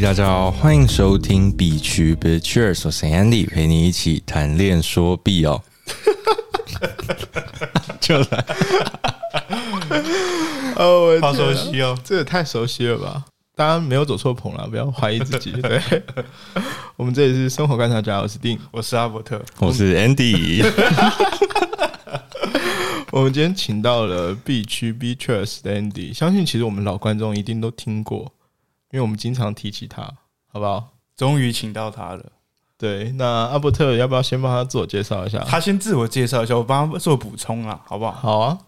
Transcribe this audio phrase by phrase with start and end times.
[0.00, 5.62] 嘿，大家好，欢迎收听 B 区 b i c h e r s 我是 Andy，陪你一起谈恋说 B 哦。
[8.00, 8.46] 就来，
[10.76, 13.26] 哦，我好熟悉哦，这也太熟悉了吧！
[13.54, 15.52] 大家没有走错棚了，不要怀疑自己。
[15.60, 15.78] 对，
[16.96, 19.44] 我们这里是生活观察家，我是丁，我是阿伯特。
[19.58, 20.64] 我是 Andy。
[23.10, 28.32] 我们今天请到了 B 区 B Trust 的 Andy，相信其实我们老观众一定都听过，
[28.92, 30.02] 因为我们经常提起他，
[30.52, 30.88] 好不好？
[31.16, 32.24] 终于请到他了，
[32.76, 35.38] 对，那阿伯特要不要先帮他自我介绍一下？
[35.46, 38.12] 他先自我介绍一下，我帮他做补充啊，好不好？
[38.12, 38.58] 好啊，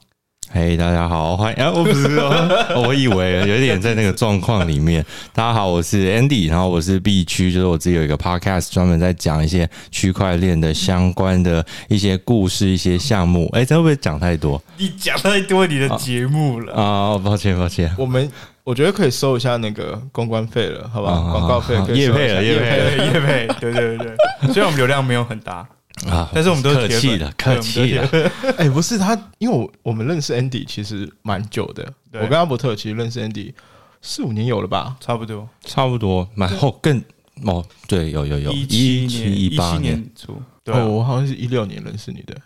[0.50, 1.72] 嘿，大家好，欢迎啊！
[1.72, 5.04] 我不是哦，我以为有一点在那个状况里面。
[5.32, 13.48] 大家好，我是 Andy，然后我是 B 区，就是我自己有一个 Podcast，专门在讲一些区块链的相关的一些故事、一些项目。
[13.54, 17.18] 哎，这会不会讲太多你讲太多你的节目了，啊？
[17.18, 17.92] 抱歉，抱歉。
[17.98, 18.30] 我们
[18.64, 21.14] 我觉得可以收一下那个公关费了，好不好？
[21.14, 24.52] 啊广告费业配了业配了对，叶配，对对对对。
[24.52, 25.66] 虽然我们流量没有很大，
[26.08, 28.08] 啊，但是我们都是客铁粉气的，客气了。
[28.56, 33.52] 哎、不是他，因为我我们认识 Andy 其实蛮久的，我跟阿伯特其实认识 Andy
[34.00, 34.96] 四五年有了吧？
[35.00, 37.02] 差不多差不多，蛮后更
[37.44, 42.36] 哦，对，有有有，一七一八七年初，对我好像是一六年认识你的。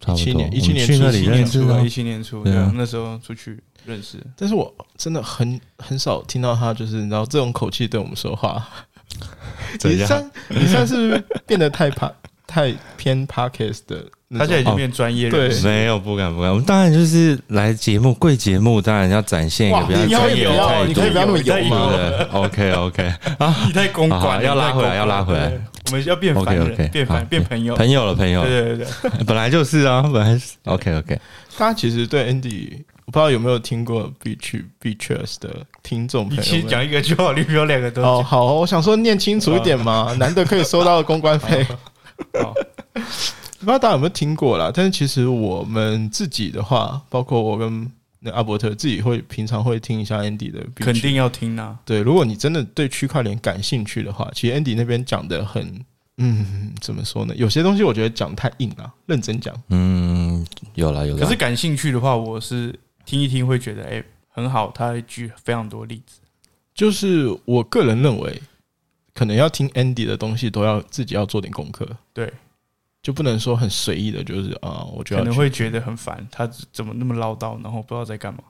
[0.00, 0.42] 差不17多。
[0.42, 8.62] 年一七年初去那里一七年认识的初啊，一七年初，对啊对啊，那时候出去认识，但是我真的很很少听到他就是你知道这种口气对我们说话。
[9.84, 12.12] 你算你算是是变得太怕
[12.46, 14.04] 太偏 Podcast 的？
[14.38, 16.50] 他现在已经变专业人士，没有，不敢不敢。
[16.50, 21.90] 我们当然就是来节目贵节目，当然要展现一个比较你可以不专业的态度，要你可以不要那么油吗
[22.32, 31.18] ？？OK OK 啊，你太公好好关了，要拉回来要拉回来我们要变凡 OK 变凡变朋友，朋友了朋友了，对对对对， 本来就是啊，本来是 OK OK。
[31.56, 36.44] 大家其实对 Andy，我不知道有没有听过 Beach Beachers 的听众朋友们。
[36.44, 38.24] 你其实讲一个就好，你不要两个都哦，讲。
[38.24, 41.64] 好，我想说念清楚一点嘛，难得可以收到公关费。
[42.38, 42.52] 好，
[42.92, 43.00] 不
[43.60, 44.70] 知道大家有没有听过啦？
[44.74, 51.78] 但是其实我们自己的话，包括我跟那阿伯特自己会平常会听一下 Andy 的，肯定要听啊。
[51.86, 52.00] 对。
[52.02, 55.82] 如果你真的对区块链感兴趣的话，其实 Andy 那边讲的很，
[56.18, 57.34] 嗯，怎么说呢？
[57.38, 59.54] 有些东西我觉得讲太硬了，认真讲。
[59.70, 61.24] 嗯，有了有了。
[61.24, 64.70] 可是感兴趣的话，我是听一听会觉得，哎、很好。
[64.70, 66.20] 他会举非常多例子。
[66.74, 68.42] 就是我个人认为，
[69.14, 72.30] 可能要听 Andy 的东西，都要自己要做点功课，对，
[73.02, 78.40] 就不能说很随意的，就是啊，我觉得可能会觉得很烦，他怎么那么唠叨，然后不知道在干嘛，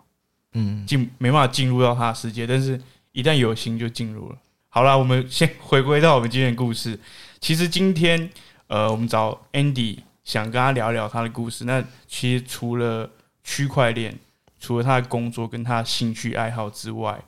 [0.54, 2.44] 嗯，进没办法进入到他的世界。
[2.44, 2.80] 但是
[3.12, 4.38] 一旦有心，就进入了。
[4.70, 6.98] 好啦，我们先回归到我们今天的故事。
[7.40, 8.28] 其实今天，
[8.66, 11.64] 呃，我们找 Andy 想跟他聊聊他的故事。
[11.64, 13.08] 那其实除了
[13.44, 14.18] 区块链，
[14.58, 17.22] 除了他的工作跟他的兴趣爱好之外，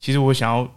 [0.00, 0.68] 其实我想要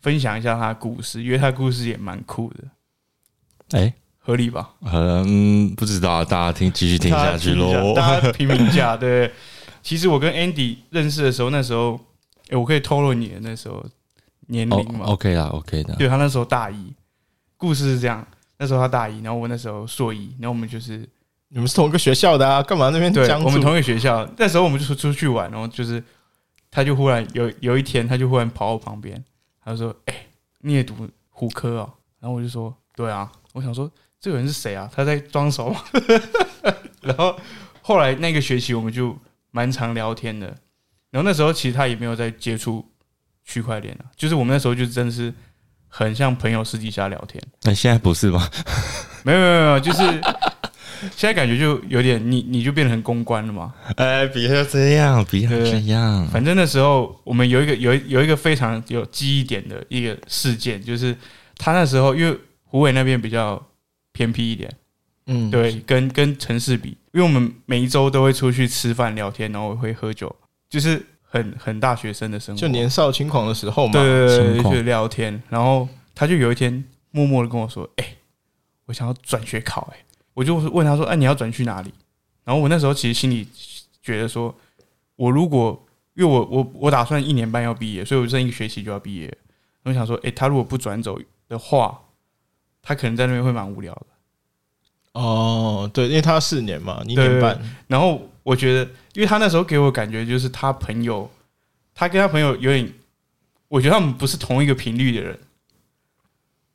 [0.00, 4.70] 分享一下他的故事，因为他的故事也蛮酷的，哎，合理吧？
[4.82, 7.94] 嗯，不知道，大家听继续听下去喽。
[7.94, 9.32] 大家评评价，对。
[9.82, 11.98] 其实我跟 Andy 认识的时候，那时候，
[12.50, 13.84] 哎、我可以透露你的那时候
[14.46, 15.94] 年哦龄吗？，OK 啦，OK 的。
[15.96, 16.92] 对他那时候大一，
[17.56, 18.24] 故事是这样，
[18.58, 21.08] 那时候他大一，然后我那时候硕一，然后我们就是
[21.54, 26.02] 你们是同一个学校的啊，干嘛那边对，我们同一个学校，那时候我们就出出去玩，然后就是
[26.70, 29.22] 他就忽然有有一天，他就忽然跑我旁边，
[29.62, 30.14] 他就说：“哎、
[30.60, 34.90] 你也读虎科哦？”然后我就说：“对啊。”我想说这个人是谁啊？
[34.94, 35.82] 他在装熟吗？
[37.02, 37.38] 然后
[37.82, 39.14] 后来那个学期我们就
[39.50, 40.46] 蛮常聊天的，
[41.10, 42.82] 然后那时候其实他也没有在接触
[43.44, 45.30] 区块链啊，就是我们那时候就真的是
[45.86, 47.42] 很像朋友私底下聊天。
[47.64, 48.48] 那现在不是吗？
[49.22, 50.02] 没有没有没有，就是
[51.16, 53.74] 现在感觉就有点你你就变成公关了嘛。
[53.96, 56.26] 哎，不要这样，不要这样。
[56.28, 61.16] 反正那时候我们有一个有一有一个非常有记忆点的一个事件，就是
[61.56, 63.60] 他那时候因为湖北那边比较
[64.12, 64.72] 偏僻一点，
[65.26, 70.34] 嗯，对，跟跟城市比，因为我们每一周都会出去吃饭聊天，然后会喝酒，
[70.70, 73.92] 就是很很大学生的生活，就年少轻狂的时候嘛。
[73.92, 75.42] 对对对就聊天。
[75.48, 78.16] 然后他就有一天默默的跟我说：“哎、
[78.86, 79.98] 我想要转学考。”哎，
[80.34, 81.92] 我就问他说：“哎、你要转去哪里？”
[82.44, 83.46] 然后我那时候其实心里
[84.02, 84.54] 觉得说，
[85.16, 89.32] 我如果因为我我我打算一年半要毕业，所以我剩一个学期就要毕业。
[89.84, 91.18] 我想说，哎、他如果不转走
[91.48, 92.00] 的话，
[92.82, 94.06] 他可能在那边会蛮无聊的。
[95.20, 101.30] 哦，对，因为他四年嘛，一年半，然后我觉得，因为他那时候给我感觉就是他朋友，
[101.94, 102.92] 他跟他朋友有点，
[103.68, 105.38] 我觉得他们不是同一个频率的人，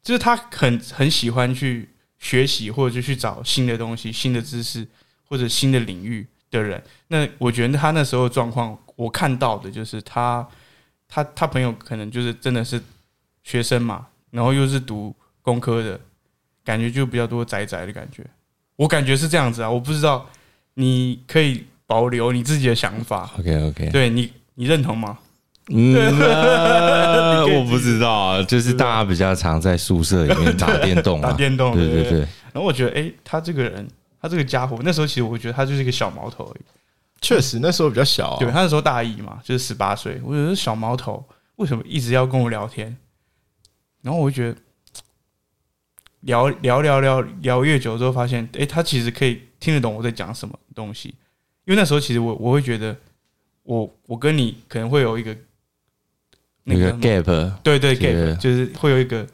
[0.03, 1.89] 就是他很很喜欢去
[2.19, 4.87] 学习或者就去找新的东西、新的知识
[5.25, 6.81] 或者新的领域的人。
[7.07, 10.47] 那我觉得他那时候状况，我看到的就是他
[11.07, 12.81] 他他朋友可能就是真的是
[13.43, 15.99] 学生嘛，然后又是读工科的，
[16.63, 18.25] 感觉就比较多宅宅的感觉。
[18.75, 20.29] 我感觉是这样子啊，我不知道，
[20.75, 25.17] 你可以保留你自己的想法，OK OK，对你你认同吗？
[25.69, 25.93] 嗯，
[27.57, 32.09] 我不知道啊，就是大家比较常在宿舍里面打电动啊， 打电动，对对。
[32.09, 33.87] 对然后我觉得，哎，他这个人，
[34.21, 36.63] 他这个家伙，那时候其实我觉得他就是一个小毛头而已。
[37.21, 40.19] 确实那时候比较小、啊，对，他那时候大一嘛，就是十八岁。
[40.23, 41.23] 我觉得小毛头
[41.57, 42.95] 为什么一直要跟我聊天？
[44.01, 44.57] 然后我就觉得
[46.21, 51.09] 聊聊聊聊聊越久之后，发现，哎，他其实可以听得懂我在讲什么东西。
[51.65, 52.95] 因为那时候其实我我会觉得，
[53.63, 55.35] 我我跟你可能会有一个
[56.69, 59.25] 那个个 gap，对对 gap，就是会有一个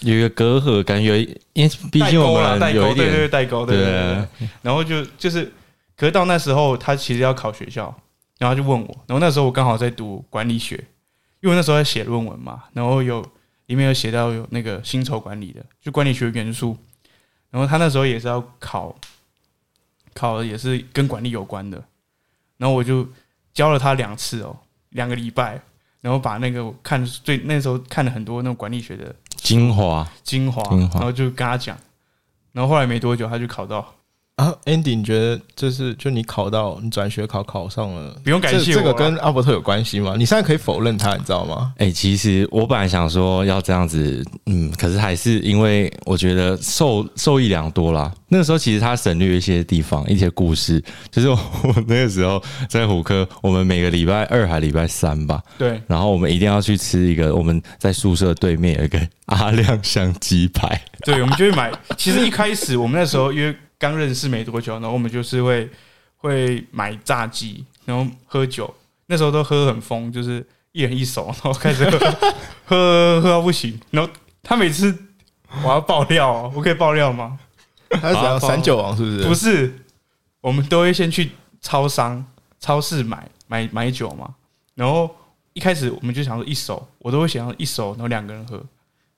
[0.00, 1.20] 有一个隔阂感，有一
[1.52, 4.48] 因为毕竟我代沟啦，代沟，们有一对对代沟，对对对。
[4.62, 5.52] 然后就就是，
[5.94, 7.94] 可是到那时候他其实要考学校，
[8.38, 10.82] 然后他就问我，然后那时候我刚好在读管理学，
[11.40, 13.20] 因为那时候在写论文嘛，然后有
[13.66, 16.74] 里面有写到有那个薪酬管理的，就管理学元素，
[17.50, 18.96] 然后他那时候也是要考，
[20.14, 21.84] 考的也是跟管理有关的，
[22.56, 23.06] 然后我就
[23.52, 24.56] 教了他两次哦，
[24.90, 25.60] 两个礼拜。
[26.00, 31.00] 然后把那个看最那时候看了很多那种管理学的精华，精华，精华。
[31.00, 31.76] 然后就跟他讲，
[32.52, 33.94] 然后后来没多久他就考到，
[34.38, 40.14] 啊，Andy，你觉得就是就你考到你转学考考上了，不用感谢这这个跟阿伯特有关系吗？
[40.16, 41.72] 你现在可以否认他，你知道吗？
[41.78, 48.12] 哎、其实我本来想说要这样子，嗯，可是还是因为我觉得受受益良多啦。
[48.28, 50.80] 那个时候其实他省略一些地方，一些故事，
[51.10, 61.72] 就是我我那个时候在虎科，我们每个礼拜二还礼拜三吧，对，然后我们一定要去吃一个，我们在宿舍对面有一个 阿亮香鸡排，对，我们就会买。
[61.96, 65.70] 其实一开始我们那时候因为刚认识没多久，然后我们就是会
[66.16, 68.72] 会买炸鸡，然后喝酒，
[69.06, 71.98] 那时候都喝很疯，就是一人一手，然后开始喝
[72.66, 73.78] 喝喝到不行。
[73.90, 74.10] 然后
[74.42, 74.96] 他每次
[75.62, 77.38] 我要爆料哦，我可以爆料吗？
[77.88, 79.28] 他是怎样好三九王是不是？
[79.28, 79.78] 不是，
[80.40, 81.30] 我们都会先去
[81.60, 82.24] 超商、
[82.60, 84.34] 超市买买买酒嘛。
[84.74, 85.08] 然后
[85.54, 88.62] 一开始我们就想说一手，我都会想要一手，然后两个人喝。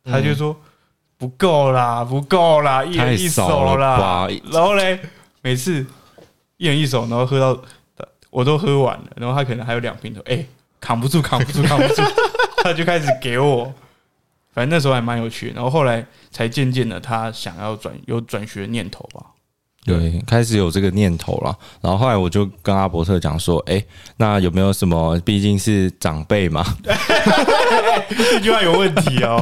[0.04, 0.56] 他就说
[1.20, 4.28] 不够啦，不够啦，一人一手啦吧。
[4.50, 4.98] 然后嘞，
[5.42, 5.84] 每次
[6.56, 7.62] 一人一手，然后喝到
[8.30, 10.42] 我都喝完了，然后他可能还有两瓶头，哎、
[10.80, 12.02] 扛不住，扛不住，扛不住，
[12.64, 13.70] 他就开始给我。
[14.54, 19.26] 反正那时候还蛮有趣的，然后后来才渐渐的他想要转有转学念头吧。
[19.84, 21.56] 对，开始有这个念头了。
[21.80, 23.82] 然后后来我就跟阿伯特讲说，哎、
[24.16, 25.18] 那有没有什么？
[25.20, 26.64] 毕竟是长辈嘛，
[28.08, 29.40] 这句话有问题哦。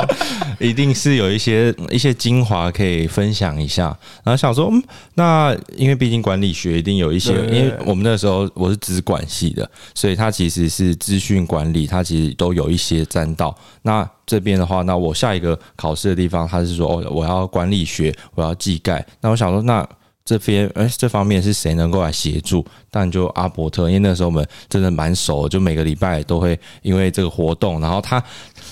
[0.58, 3.96] 一定是有一些一些精华可以分享一下。
[4.25, 4.82] 然后想说，嗯，
[5.14, 13.56] 那因为毕竟管理学一定有一些，因为我们那时候我是资管系的，所以它其实是资讯管理，它其实都有一些沾到。
[13.82, 19.04] 那这边的话，那我下一个考试的地方，他是说，哦，我要管理学，我要技概。
[19.20, 19.87] 那我想说，那
[20.25, 22.62] 这边哎、这方面是谁能够来协助？
[22.90, 28.22] 但就阿伯特，因为那时候我们真的蛮熟的，就每个礼拜都会因为这个活动，然后他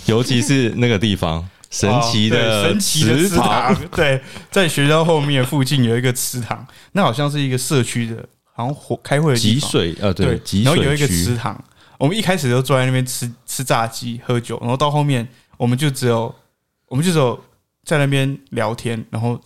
[0.04, 3.16] 尤其是那个地方神奇的神奇的
[3.92, 4.20] 对，
[4.50, 11.62] 在学校后面附近有一个池塘，那好像是一个社区的，好像火开会的水啊对然后有一个池塘，
[11.98, 16.34] 我们一开始就坐在那边吃吃炸鸡、喝酒，然后到后面我们就只有
[16.88, 17.38] 我们就只有
[17.84, 19.40] 在那边聊天，然后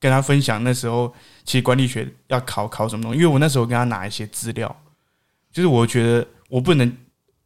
[0.00, 1.12] 跟他分享那时候
[1.44, 4.74] 其实管理学要考考什么东西，因为我那时候跟他拿一些资料，
[5.52, 6.96] 就是我觉得我不能，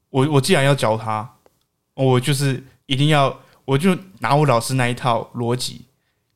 [0.09, 1.29] 我我既然要教他，
[1.95, 3.29] 我就是一定要，
[3.71, 5.83] 我就拿我老师那一套逻辑，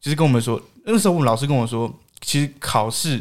[0.01, 3.21] 就是跟我们说，那时候我们老师跟我说，其实考试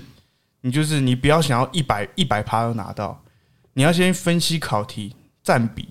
[0.62, 3.24] 你就是你不要想要一百一百趴都拿到，
[3.74, 5.89] 你要先分析考题占比，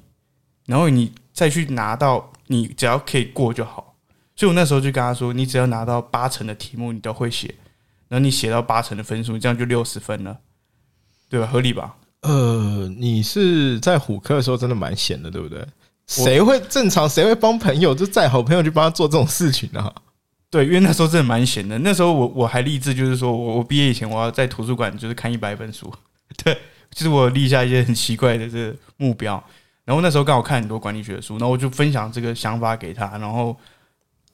[0.67, 3.97] 然后你再去拿到，你只要可以过就好。
[4.37, 7.53] 所以我那时候就跟他说，你只要拿到八成的题目你都会写，
[8.07, 10.39] 然后你写到八成的分数，这样就六十分了，
[11.29, 11.49] 对吧？
[11.49, 11.97] 合理吧？
[12.21, 15.67] 呃，你是在虎科的时候真的蛮闲的，对不对？
[16.13, 17.09] 谁会正常？
[17.09, 17.95] 谁会帮朋友？
[17.95, 19.93] 就再好朋友去帮他做这种事情啊？
[20.51, 21.79] 对，因为那时候真的蛮闲的。
[21.79, 25.91] 那时候我我还立志，就是说我我毕业以前我要在图书馆就是看一百本书。
[26.45, 26.55] 对，
[26.91, 29.43] 就是我立下一些很奇怪的这个目标。
[29.85, 33.57] 然后那时候刚好看很多管理学的书，然后我就分享这个想法给他，然后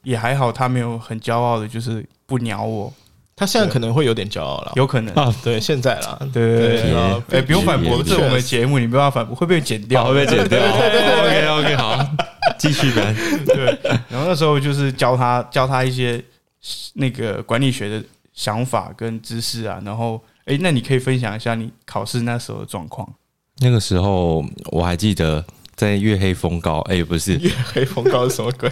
[0.02, 2.92] 也还好，他没有很骄傲的，就是不鸟我，
[3.38, 4.73] 他现在可能会有点骄傲了。
[4.75, 5.14] 有可能。
[5.14, 10.59] 啊对，现在啦，对对对哎，不用反驳，也这是我们节目，你不要反驳，会被剪掉，好会被剪掉。
[10.59, 12.04] OK OK 好，
[12.59, 13.14] 继续呗。
[13.47, 13.66] 对，
[14.11, 16.23] 然后那时候就是教他教他一些
[16.95, 18.04] 那个管理学的
[18.35, 23.09] 想法跟知识啊，然后哎、诶那你可以分享一下你考试那时候的状况。
[23.61, 25.45] 那个时候我还记得
[25.76, 28.68] 在月黑风高，哎、不是 月黑风高是什么鬼？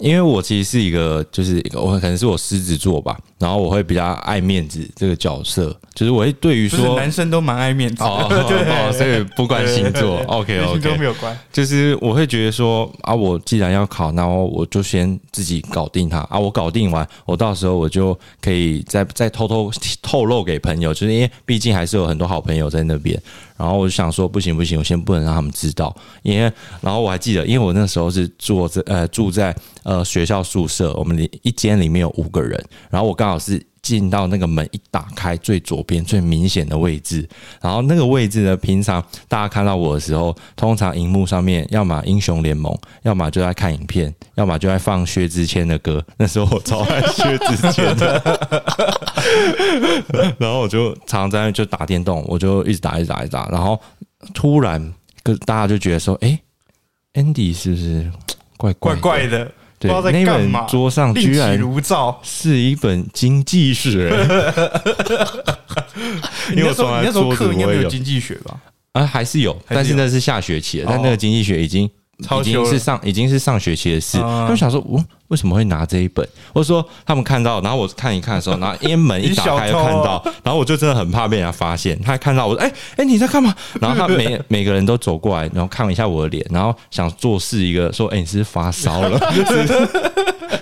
[0.00, 11.38] 因为我其实是一个，就是我可能是我狮子座吧，然后我会比较爱面子这个角色，就是我会对于说男生都蛮爱面子的，哦 哦，所以不关星座，OK 跟星座 OK，没有关。
[11.52, 16.20] 就是我会觉得说啊，我既然要考，那我我就先自己搞定它。
[16.30, 23.20] 啊，我搞定完，我到时候我就可以再再偷偷透露给朋友，就是因为毕竟还是有很多好朋友在那边，
[23.60, 33.62] 然后我就想说不行不行，我先不能让他们知道，因为然后我还记得，因为我那时候是住在呃住在呃学校宿舍，我们里一间里面有五个人，然后我刚好是。
[33.82, 37.28] 进到那个门一打开，最左边最明显的位置，
[37.60, 46.04] 然后那个位置呢，平常大家看到我的时候，通常荧幕上面要么英雄联盟，要么就在看影片，要么就在放薛之谦的歌。
[46.18, 48.22] 那时候我超爱薛之谦的，
[50.38, 53.80] 然后我就常常在那就打电动，我就一直打一直打一直打，然后
[54.34, 56.28] 突然跟大家就觉得说，哎、
[57.14, 58.10] a n d y 是不是
[58.56, 59.50] 怪怪怪的。
[59.80, 60.60] 对知道，在那干嘛。
[60.60, 61.58] 本桌上居然。
[62.22, 64.10] 是一本经济学，
[66.54, 68.56] 因为我从来桌子课应该没有经济学吧？
[68.92, 71.88] 啊，还是有，但是那是下学期的，但哦那个经济学已经
[72.20, 74.18] 已经超修了是上已经是上学期的事。
[74.18, 76.26] 啊他们想说，我为什么会拿这一本？
[76.52, 82.00] 或者说他们看到，然后我看一看的时候， 然后因为门一打开就看到，然后我就真的很怕被人家发现。
[82.02, 83.54] 他看到我说，哎、哎、你在干嘛？
[83.80, 89.18] 然后他每每个人都走过来，然后看了一下我的脸，然后想做事一个说，哎、你是不是发烧了？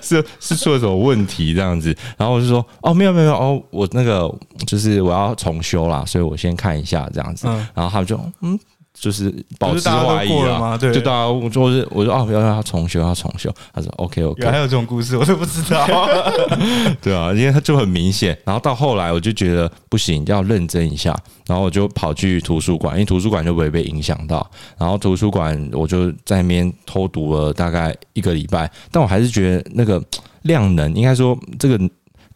[0.02, 1.96] 是是出了什么问题这样子？
[2.16, 4.32] 然后我就说，哦，没有没有没有哦，我那个
[4.66, 7.46] 就是我要重修啦，所以我先看一下这样子。
[7.48, 8.58] 嗯然后他们就嗯。
[9.00, 13.52] 就是保持怀疑啊过了吗，对就大家我就是我说哦，要要重修，要重修。
[13.72, 15.86] 他说 OK OK，来还有这种故事，我都不知道。
[17.00, 18.36] 对啊，因为他就很明显。
[18.44, 24.48] 然后到后来我就觉得不行，要认真一下，然后我就跑去图书馆，因为图书馆就不会被影响到。
[24.76, 30.02] 然后图书馆我就在那边偷读了大概一个礼拜，但我还是觉得那个
[30.42, 31.78] 量能，应该说这个。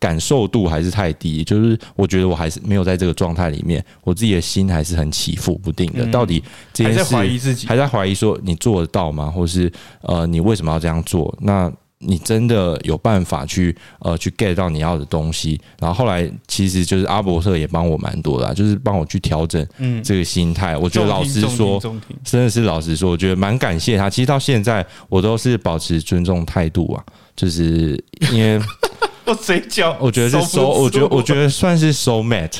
[0.02, 6.04] 感受度还是太低，就是我觉得我还是没有在这个状态里面，我自己的心还是很起伏不定的。
[6.04, 6.42] 嗯到底
[6.72, 9.30] 这还在怀疑自己，还在怀疑说你做得到吗？
[9.30, 11.32] 或是呃，你为什么要这样做？
[11.40, 11.72] 那
[12.04, 15.60] 你真的有办法去呃去 get 到你要的东西？
[15.78, 20.76] 然后后来其实就是阿伯特也帮我蛮多的啊、就是帮我去调整嗯，这个心态。
[20.76, 21.80] 我觉得老实说，
[22.24, 24.10] 真的是老实说，我觉得蛮感谢他。
[24.10, 27.04] 其实到现在我都是保持尊重态度啊，
[27.36, 28.60] 就是因为
[29.24, 32.58] 我嘴角，我觉得是收我觉得我觉得算是 so mate，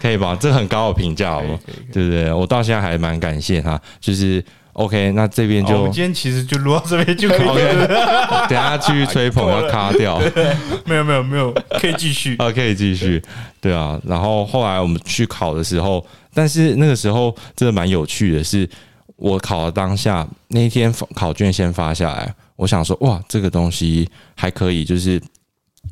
[0.00, 0.36] 可以吧？
[0.40, 2.32] 这很高的评价哦可以，可以可以对不对？
[2.32, 4.42] 我到现在还蛮感谢他，就是
[4.74, 8.46] OK，那这边就我们今天其实就录到这边就可以 OK，了。
[8.48, 10.20] 等下继续吹捧要卡掉。
[10.84, 12.36] 没有没有没有，可以继续。
[12.38, 13.22] 啊， 可以继续，
[13.60, 14.00] 对啊。
[14.04, 18.68] 然后后来我们去考的时候，但是那个时候真的蛮有趣的是，
[19.16, 25.20] 我考的当下那一天考卷先发下来，我想说哇，这个东西还可以，就是。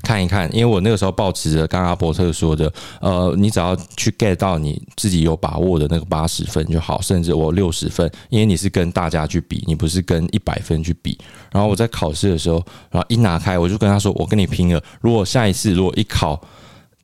[0.02, 11.16] 看一看，因为我那个时候抱持着刚刚阿伯特说的，呃，你只要去 get 到你自己有把握的那个八十分就好，甚至我六十分，因为你是跟大家去比，你不是跟一百分去比。
[11.52, 16.40] 然后我在考试的时候，然后一拿开，我就跟他说：“我跟你拼了，如果下一次如果一考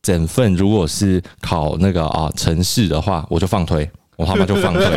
[0.00, 4.82] 整份，如果是考那个啊城市的话，我就放推，我他妈就放推。”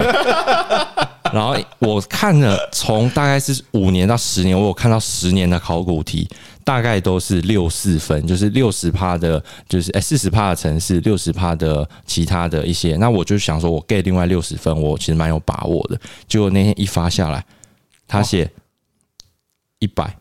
[1.33, 6.27] 然后我看了从大概是五年到十年，我有看到十年的考古题，
[6.63, 12.95] 大概都是六四分，就是六十趴的，就是哎四十趴的城市，六十趴的其他的一些。
[12.97, 15.99] 那我就想说，我 get 另外六十分，我其实蛮有把握的。
[16.27, 17.45] 结果那天一发下来，
[18.07, 18.49] 他写
[19.79, 20.15] 一百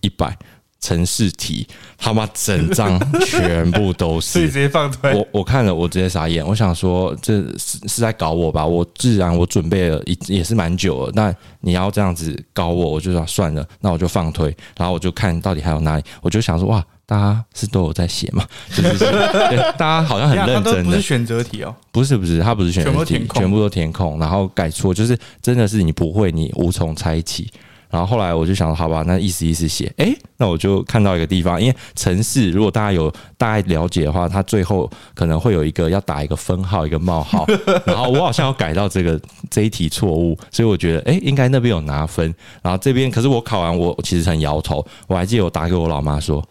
[0.00, 0.36] 一百
[0.80, 1.66] 城市题，
[1.98, 4.52] 他妈整张全部都是 所以直。
[4.52, 5.12] 接放推。
[5.14, 6.46] 我我看了，我直接傻眼。
[6.46, 8.64] 我想说，这是是在搞我吧？
[8.64, 18.46] 我自然我准备了也也是蛮久了，那你要这样子搞我，我就说算了，那我就放推，然后我就看到底还有哪里，我就想说，哇，大家是都有在写嘛？
[18.74, 27.50] 就是对 大家好像很认真的不是，选择题哦，不是不是，他不是选择题全部都填空，然后改错，就是真的是你不会，你无从猜起。
[27.88, 37.46] 然后后来我就想，好吧，那意思意思写，诶，那我就看到一个地方，因为城市如果大家有大概了解的话，它最后可能会有一个要打一个分号，一个冒号，
[37.86, 46.42] 然后我好像要改到这个这一题错误，所以我觉得，诶，应该那边有拿分，然后这边可是我考完我其实很摇头，我还记得我打给我老妈说，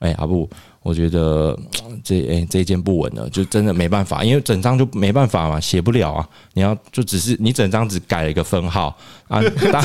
[0.00, 0.48] 诶，阿布。
[0.84, 6.28] 我觉得嗯 这诶、这一件不稳了，就真的没办法，因为整张就没办法嘛，写不了啊。
[6.52, 8.94] 你要就只是你整张只改了一个分号
[9.26, 9.82] 啊， 整张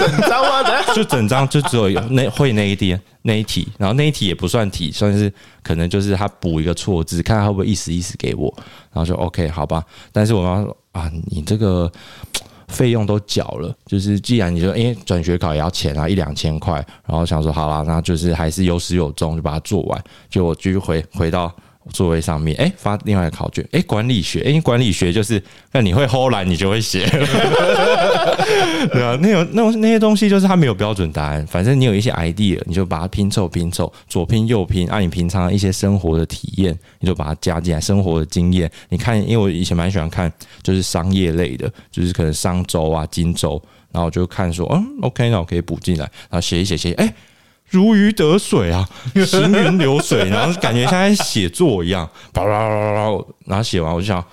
[0.93, 5.31] 就整张就只有那会那一点那一题，然后那一题也不算题，算是
[5.63, 8.53] 可能就是他补一个错字，看他会不会意思意思给我，
[8.91, 9.81] 然后就 OK 好吧。
[10.11, 11.89] 但是我妈说啊，你这个
[12.69, 20.01] 费用都缴了，就是既然你说，诶转学考也要钱啊，一两千块，然后想说，好啦，那就是还是有始有终，就把它做完。
[20.29, 21.53] 就我继续回回到
[21.91, 27.05] 座位上面，诶，发另外一个考卷，诶，管理学，诶，管理学就是，那你会后来你就会写，
[28.91, 38.69] 对啊，那种那那些东西就是它没有标准答案，反正你有一些 idea，你就把它拼凑拼凑，左拼右拼，按、你平常一些生活的体验，你就把它加进来，生活的经验。
[38.89, 40.31] 你看，因为我以前蛮喜欢看，
[40.61, 47.13] 就是商业类的，就是可能商周啊、金周，然后我就看说，嗯，OK，那我可以补进来，然后写一写写，哎、
[47.69, 48.87] 如鱼得水啊，
[49.25, 54.23] 行云流水，然后感觉像在写作一样，叭叭叭叭叭，然后写完我就想。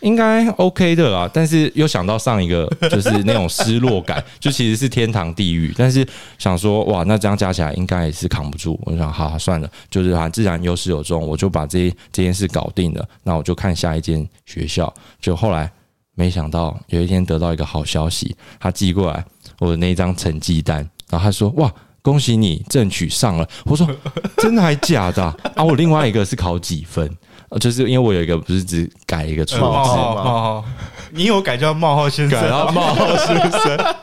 [0.00, 6.04] 应该 OK 的啦，但是又想到上一个就是那种失落感， 就其实是天堂地狱，但是
[6.38, 8.76] 想说哇，那这样加起来应该也是扛不住。
[8.82, 14.92] 我就想，好、算了，就是啊，自然有始有终，我就把这这件事搞定了，那我就看下一间学校。
[15.20, 15.70] 就后来
[16.16, 19.24] 没想到有一天得到一个好消息，他寄过来
[19.60, 20.78] 我的那张成绩单，
[21.10, 21.72] 然后他说哇。
[22.02, 23.48] 恭喜你正取上了！
[23.64, 23.88] 我说
[24.38, 25.34] 真的还假的啊？
[25.54, 27.08] 啊我另外一个是考几分？
[27.48, 30.64] 呃就是因为我有一个不是只改一个错冒字，号冒号，
[31.10, 33.94] 你有改叫冒号先生改到冒号先生。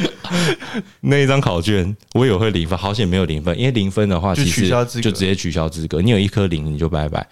[1.00, 4.68] 那一张考卷我也会零分，好险没有零分，因为零分的话，就其实
[5.02, 6.00] 就直接取消资格。
[6.00, 7.26] 你有一颗零，你就拜拜。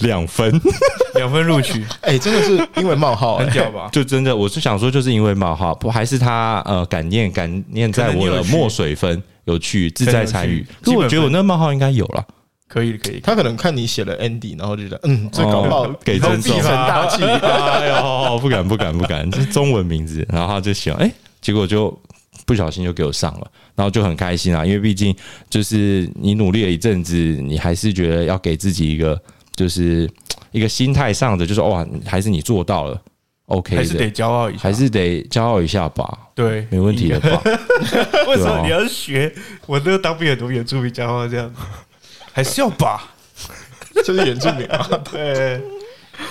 [0.00, 0.60] 两分，
[1.16, 3.44] 两分录取，哎，真的是因为冒号，哎。
[3.44, 3.88] 很屌吧？
[3.92, 10.66] 就真的，我是想说，就是因为冒号，不还是他呃感念感念在我的墨水分有趣自在参与。
[10.82, 12.24] 可是我觉得我那冒号应该有了，
[12.68, 17.22] 可以可以，他可能看你写了 Andy，然后就觉得嗯，这搞不好哦给以后尊重必成大器。
[17.24, 21.10] 哎呦，不敢不敢不敢，这是中文名字，然后他就写，哎、
[21.40, 21.96] 结果就
[22.44, 25.14] 不小心就给我上了，然后就很开心啊，因为毕竟
[25.48, 29.20] 就是你努力了一阵子，你还是觉得要给自己一个
[29.56, 30.08] 就是
[30.52, 33.00] 一个心态上的，就是哇，还是你做到了
[33.46, 37.42] ，OK 的，还是得骄傲一下，还是得骄傲一下吧，对，没问题的吧？
[38.28, 39.34] 为什么你要学？
[39.66, 41.52] 我那个当兵很多原住民讲话这样？
[42.32, 43.12] 还是要吧？
[44.04, 45.58] 就是原住民啊， 对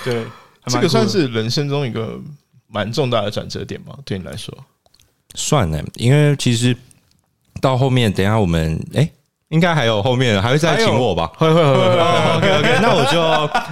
[0.04, 0.24] 对，
[0.66, 2.16] 这个算是人生中一个
[2.68, 3.98] 蛮重大的转折点嘛？
[4.04, 4.56] 对你来说，
[5.34, 6.76] 算了，因为其实
[7.60, 9.10] 到后面，等一下我们哎、
[9.50, 11.30] 应该还有后面还会再请我吧？
[11.36, 12.00] 会会会会
[12.36, 13.20] ，OK OK， 那我就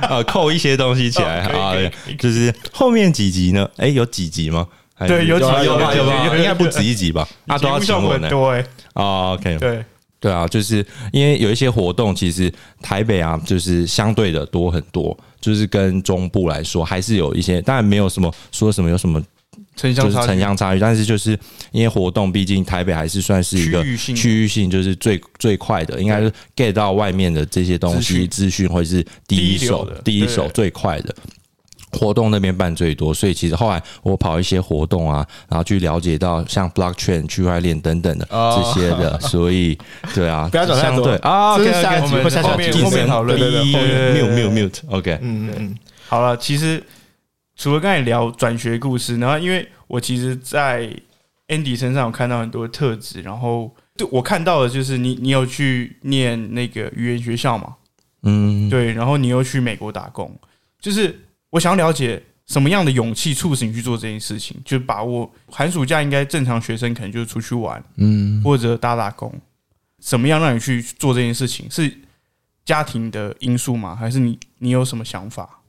[0.08, 1.74] 呃扣一些东西起来啊
[2.18, 3.68] 就是后面几集呢？
[3.76, 4.66] 哎，有几集吗？
[5.08, 7.26] 对有几有有有吧有吧，有有应该不止一集吧？
[7.48, 8.50] 啊，都要请我呢节目效果。
[8.50, 9.84] 很多哎，啊，OK，对，
[10.20, 19.33] 对啊，就是因为有一些活动，其实台北啊，就是相对的多很多，就是跟中部来说，还是有一些，当然没有什么说什么有什么就是
[19.76, 20.26] 城乡差距。
[20.26, 21.38] 城乡差距，但是就是
[21.72, 28.68] 因为活动，毕竟台北还是算是一个区域性区域性，就是最最快的，应该是 get 到外面的这些东西资讯。
[28.68, 30.02] 会是第一手第一流的。
[30.02, 31.14] 第一手最快的。
[31.92, 38.72] 活动那边办最多，所以其实后来我跑一些活动啊，然后去了解到像 blockchain、区块链等等的哦。
[38.74, 39.78] 这些的， 所以
[40.12, 40.96] 对啊，不要讲太多。
[40.96, 45.74] 相对啊这下一集会下后面集后面讨论对对对，后面 mute mute mute OK，嗯嗯嗯。
[46.08, 46.82] 好了，其实
[47.56, 50.90] 除了刚才聊转学故事，然后因为我其实，在
[51.48, 57.76] Andy 身上有看到很多特质，然后对我看到的就是你，你有去念那个语言学校嘛？
[58.22, 60.34] 嗯，对，然后你又去美国打工，
[60.80, 69.32] 就是我想要了解什么样的勇气促使你去做这件事情，就把握寒暑假应该正常学生可能就是出去玩嗯，或者打打工，
[70.00, 71.70] 什么样让你去做这件事情？
[71.70, 71.94] 是
[72.64, 73.94] 家庭的因素吗？
[73.94, 75.60] 还是你你有什么想法？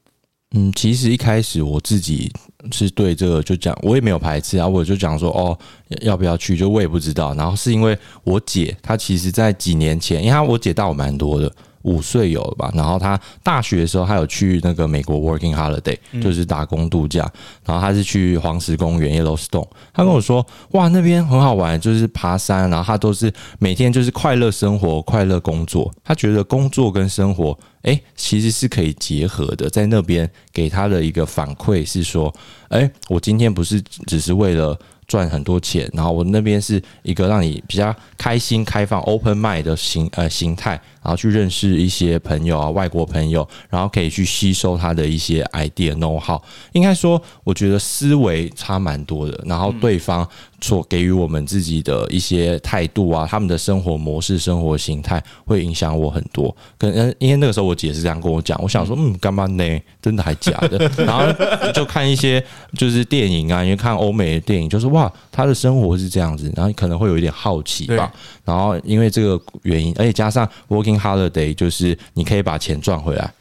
[0.52, 2.32] 嗯，其实一开始我自己
[2.72, 5.58] 是对这个就讲，我也没有排斥啊，我就讲说哦，
[5.90, 7.34] 要要不要去，就我也不知道。
[7.34, 12.72] 然后是因为我姐，她其实在几年前，因为她我姐大我蛮多的，五岁有了吧。
[12.74, 17.30] 然后她大学的时候，她有去那个美国 working holiday，就是打工度假。
[17.66, 25.94] 然后她是去黄石公园 Yellowstone，她跟我说，哇，那边很好玩，就是爬山，然后她都是每天就是快乐生活、快乐工作。
[26.02, 29.70] 她觉得工作跟生活哎、其实是可以结合的。
[29.70, 32.34] 在那边给他的一个反馈是说，
[32.70, 40.72] 哎、我今天不是只是为了赚很多钱，然后我那边是一个让你比较开心、开放、open mind 的形呃形态，
[41.04, 46.42] 然后去认识一些朋友啊，外国朋友，然后可以去吸收他的一些 idea know how。
[46.72, 50.28] 应该说，我觉得思维差蛮多的，然后对方
[50.66, 56.56] 所给予我们自己的一些态度啊，他们的生活模式、生活形态会影响我很多。
[56.78, 59.80] 跟呃因为那个时候我姐是这样跟我讲，我想说，嗯，干嘛呢？
[60.02, 60.78] 真的还假的？
[61.06, 62.44] 然后就看一些
[62.76, 68.12] 就是电影啊，因为看欧美的电影，就是哇，他的生活是这样子，然后可能会有一点好奇吧。
[68.44, 73.32] 然后因为这个原因，而且加上 working holiday，就是你可以把钱赚回来。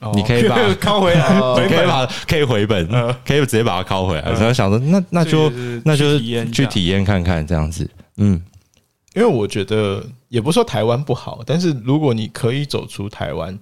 [0.00, 0.12] 哦。
[0.14, 3.14] 你可以把 拷回来， 可以把可以回本，嗯。
[3.26, 4.22] 可以直接把它拷回来。
[4.22, 4.34] 嗯。
[4.34, 5.50] 然后想说，那那就
[5.84, 7.88] 那就是去体验去体验看看这样子。
[8.16, 8.40] 嗯，
[9.14, 13.58] 因为我觉得也不是说台湾不好，但是如果你可以走出台湾，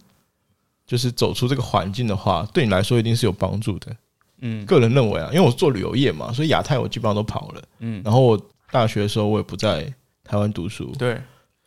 [0.86, 3.96] 就是走出这个环境的话，对你来说一定是有帮助的。
[4.40, 4.64] 嗯。
[4.66, 7.62] 个人认为啊，因为我做旅游业嘛，所以亚太我基本上都跑了。
[7.80, 8.40] 嗯，然后我
[8.70, 9.84] 大学的时候我也不在
[10.24, 11.20] 台湾读书，对，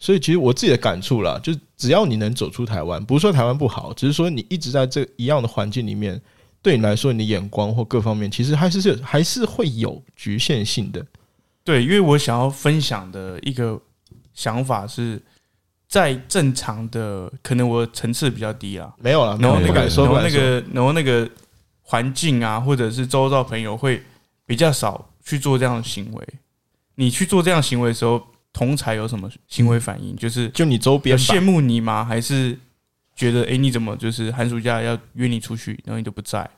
[0.05, 6.21] 所以其实我自己的感触啦，就是只要你能走出台湾，不是说台湾不好，只是说你一直在这一样的环境里面，
[6.61, 11.03] 对你来说，你的眼光或各方面，其实还是是还是会有局限性的。
[11.63, 13.81] 对，因为我想要分享的一个
[14.35, 15.19] 想法是，
[15.87, 20.13] 在正常的，可能我层次比较低啦，没有了，然后那个，不敢说，然。
[20.13, 21.27] 后那个，然后那个
[21.81, 24.03] 环境啊，或者是周遭朋友会
[24.45, 26.27] 比较少去做这样的行为。
[26.93, 28.21] 你去做这样行为的时候，
[28.55, 30.15] 同才有什么行为反应？
[30.15, 32.05] 就是就你周边吧羡慕你吗？
[32.05, 32.57] 还是
[33.13, 36.49] 觉得哎、诶你怎么就是寒暑假要约你出去，然后你都不在？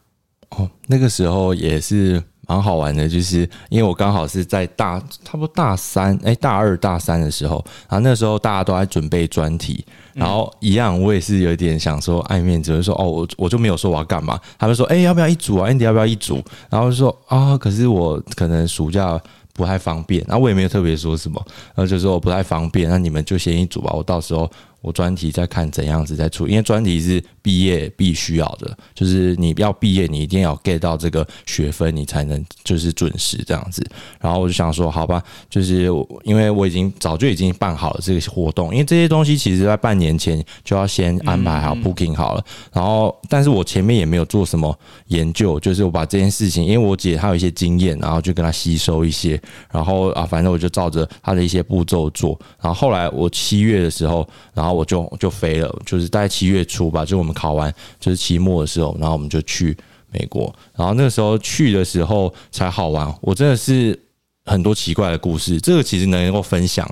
[0.50, 9.84] 哦，那个时候也是蛮好玩的，就是因为我刚好是在大差不多大三，哎、大二大三的时候，然后那时候大家都在准备专题，
[10.14, 16.44] 然后一样我也是有点想说爱面子，就说哦，我我就没有说我要干嘛，他们说哎、要不要一组啊，Andy 要不要一组？
[16.70, 19.20] 然后就说啊，可是我可能暑假。
[19.58, 21.44] 不太方便，然后我也没有特别说什么，
[21.74, 24.50] 然后就说我不太方便，那你们就先一组吧，我到时候
[24.82, 33.86] 我专题在看怎样子在出，因为专题是毕业必须要的，就是你要毕业，你一定要 get 到这个学分，你才能就是准时这样子。
[34.20, 35.90] 然后我就想说，好吧，就是
[36.24, 42.44] 因为我已经早就已经办好了这个活动，因为这些东西其实在半年前就要先安排好 booking 好了。
[42.72, 52.40] 然后，但是我前面也没有做什么研究，就是我把这件事情，因为我姐她有一些经验，然后就跟她吸收一些，然后啊，反正我就照着她的一些步骤做。
[52.62, 59.76] 然后后来我七月的时候，然后我就就飞了，就是大概七月初吧，就我们考完就是期末的时候，然后我们就去
[60.12, 60.54] 美国。
[60.76, 64.00] 然后那个时候去的时候才好玩，我真的是
[64.46, 66.90] 很多奇怪的故事，这个其实能够分享，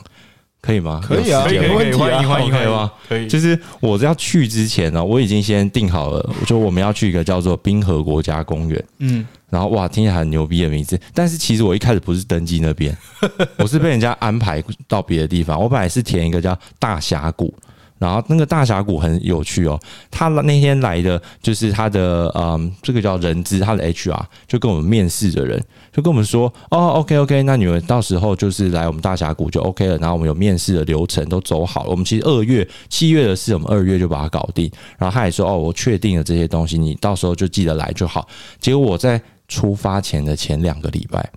[0.62, 1.02] 可以吗？
[1.06, 2.92] 可以啊有时间吗没问题啊欢迎欢迎欢迎吗？
[3.08, 8.86] 可以，就是我要去之前呢，我已经先定好了，就我们要去一个叫做冰河国家公园。
[9.00, 12.96] 嗯，然后哇，听起来很牛逼的名字，但是其实我一开始不是登记那边，
[13.58, 15.62] 我是被人家安排到别的地方。
[15.62, 17.54] 我本来是填一个叫大峡谷，
[17.98, 19.80] 然后那个大峡谷很有趣哦。
[20.12, 29.98] 他那天来的就是他的嗯，这个叫人资，他的 HR 就跟我们面试的人就跟我们说，哦，OK OK，那你们到时候就是来我们大峡谷就 OK 了。
[29.98, 34.70] 然后我们有面试的流程都走好了，我们其实二月、七月的事，我们二月就把它搞定。
[34.98, 38.28] 然后他也说，哦，我确定了这些东西，你到时候就记得来就好。
[38.60, 41.28] 结果我在出发前的前两个礼拜，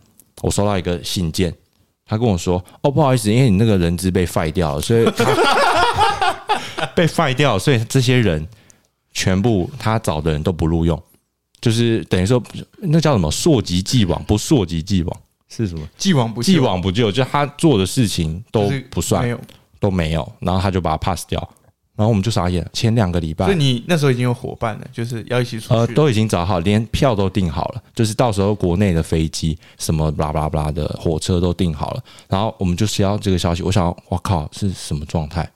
[0.42, 1.54] 我收到一个信件，
[2.06, 5.04] 他跟我说：“哦，不好意思，因为你那个人资被废掉了，所以
[6.94, 8.46] 被废掉，所以这些人
[9.12, 11.00] 全部他找的人都不录用，
[11.60, 12.42] 就是等于说
[12.78, 15.86] 那叫什么溯及既往，不溯及既往是什么？
[15.96, 19.40] 既往不咎既往不咎，就他做的事情都不算没，有。
[19.80, 21.38] 都没有，然后他就把它 pass 掉，
[21.94, 22.70] 然后我们就傻眼了。
[22.72, 25.74] 前两个礼拜所以，你那时候已经有伙伴了，就是要一起出去。
[25.74, 33.62] 呃，都已经找好，连票都订好了，就是到时候国内的飞机什么巴拉巴拉巴拉的火车都订好了，然后我们就需要这个消息。
[33.62, 35.48] 我想，我靠，是什么状态？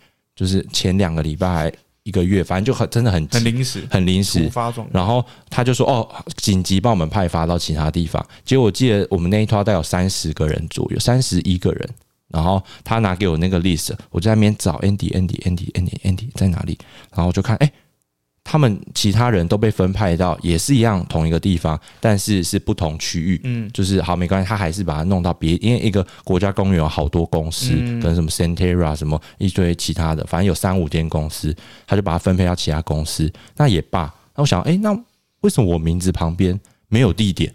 [0.42, 4.50] 就是前两个礼拜还一个月，反正就很真的很很临时，很临时。
[4.90, 11.88] 然后他就说：“哦，紧急帮我们派发到其他地方。”结果我记得我们那一套大概有三十个人左右，三十一个人。
[12.26, 16.76] 然后他拿给我那个 list，我在那边找 Andy Andy Andy Andy Andy 在哪里，
[17.14, 17.72] 然后我就看，哎，
[18.52, 23.40] 他们其他人都被分派到也是一样同一个地方，但是是不同区域。
[23.44, 34.12] 嗯，就是好没关系，他还是把它弄到别，因为一个国家公园有好多公司，嗯跟什么 Centera 什么一堆其他的，反正有三五间公司，他就把它分配到其他公司，那也罢。
[34.34, 34.92] 那我想，哎、那
[35.40, 37.50] 为什么我名字旁边没有地点，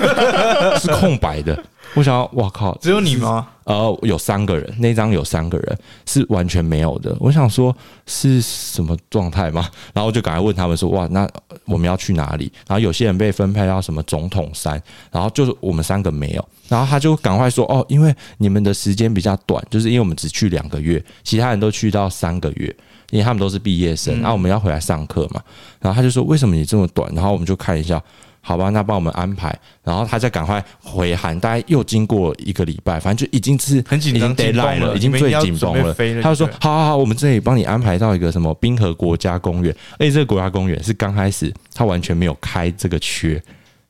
[0.78, 1.64] 是空白的？
[1.96, 3.48] 我想要，哇靠，只有你吗？
[3.64, 7.16] 呃，有三个人，那张有三个人是完全没有的。
[7.18, 7.74] 我想说
[8.06, 9.68] 是什么状态吗？
[9.92, 11.28] 然后就赶快问他们说，哇，那
[11.64, 12.52] 我们要去哪里？
[12.68, 14.80] 然后有些人被分配到什么总统山，
[15.10, 16.48] 然后就是我们三个没有。
[16.68, 22.76] 然后他就赶快说，哦，因为你们的时间比较短，就是因为我们只去两个月，其他人都去到三个月。
[23.12, 25.40] 因为他们都是毕业生，然后我们要回来上课嘛，
[25.78, 27.08] 然后他就说为什么你这么短？
[27.14, 28.02] 然后我们就看一下，
[28.46, 35.92] 好吧，那帮我们安排，然后他再赶快回函，大概又经过一个礼拜，反正就已经是很紧张已经 deadline 紧绷了已经最紧绷了。
[36.22, 43.42] 他就说好好好，我们这里帮你安排到一个什么滨河国家公园，而且这个国家公园是刚开始他完全没有开这个缺。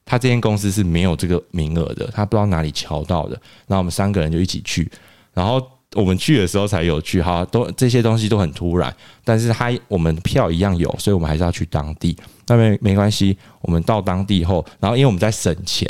[0.07, 3.33] 他这间公司是没有这个名额的，他不知道哪里瞧到的。
[3.66, 4.90] 然后我们三个人就一起去，
[5.35, 5.61] 然后
[5.94, 8.94] 我们去的时候才有去，哈，都这些东西都很突然，
[9.25, 12.16] 但是他我们票一样有，所以我们还是要去当地。
[12.49, 15.88] 那没没关系，我们到当地后，然后因为我们在省钱，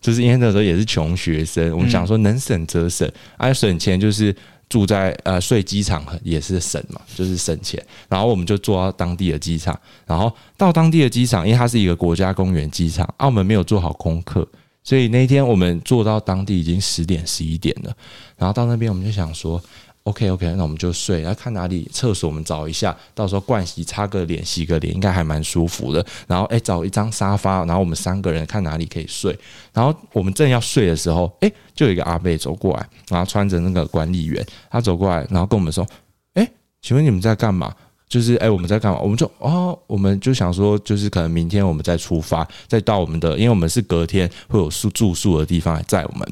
[0.00, 4.34] 就是因为那时候也是穷学生，我们想说能省则省，啊，省钱就是
[4.68, 7.84] 住在呃睡机场也是省嘛，就是省钱。
[8.08, 14.46] 然后我们就坐到当地的机场，然后到当地的机场，因为它是一个国家公园机场，澳门没有做好功课。
[14.90, 17.96] 所以那天我们坐到当地已经十点十一点了，
[18.36, 19.62] 然后到那边我们就想说
[20.02, 26.04] ，OK OK，那我们就睡，然后看哪里厕所我们找一下，到时候盥洗擦个脸洗个脸应该还蛮舒服的。
[26.26, 29.38] 然后哎找一张沙发，然后我们三个人看哪里可以睡。
[29.72, 35.86] 然后我们正要睡的时候，哎就有一个阿贝走过来，然后穿着那个管理员，他走过来，然后跟我们说，
[36.34, 36.50] 哎，
[36.82, 37.72] 请问你们在干嘛？
[38.10, 38.98] 就是哎，我们在干嘛？
[39.00, 46.28] 我们就哦，我们就想说，就是可能明天我们再出发，再到我们的，因为我们是隔天会有宿住宿的地方来载我们。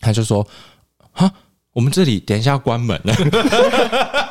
[0.00, 0.46] 他就说，
[1.10, 1.30] 哈，
[1.72, 3.14] 我们这里等一下关门了。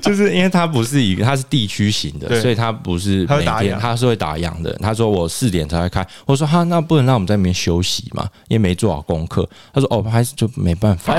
[0.00, 4.72] 就是因为它不是一个，他是地区型的，所以它不是每天它是会打烊的。
[4.80, 8.26] 他说我四点才会开，我说哈，那不能让我们在那边休息嘛？
[8.48, 9.48] 因为没做好功课。
[9.72, 11.16] 他说哦，拍就没办法。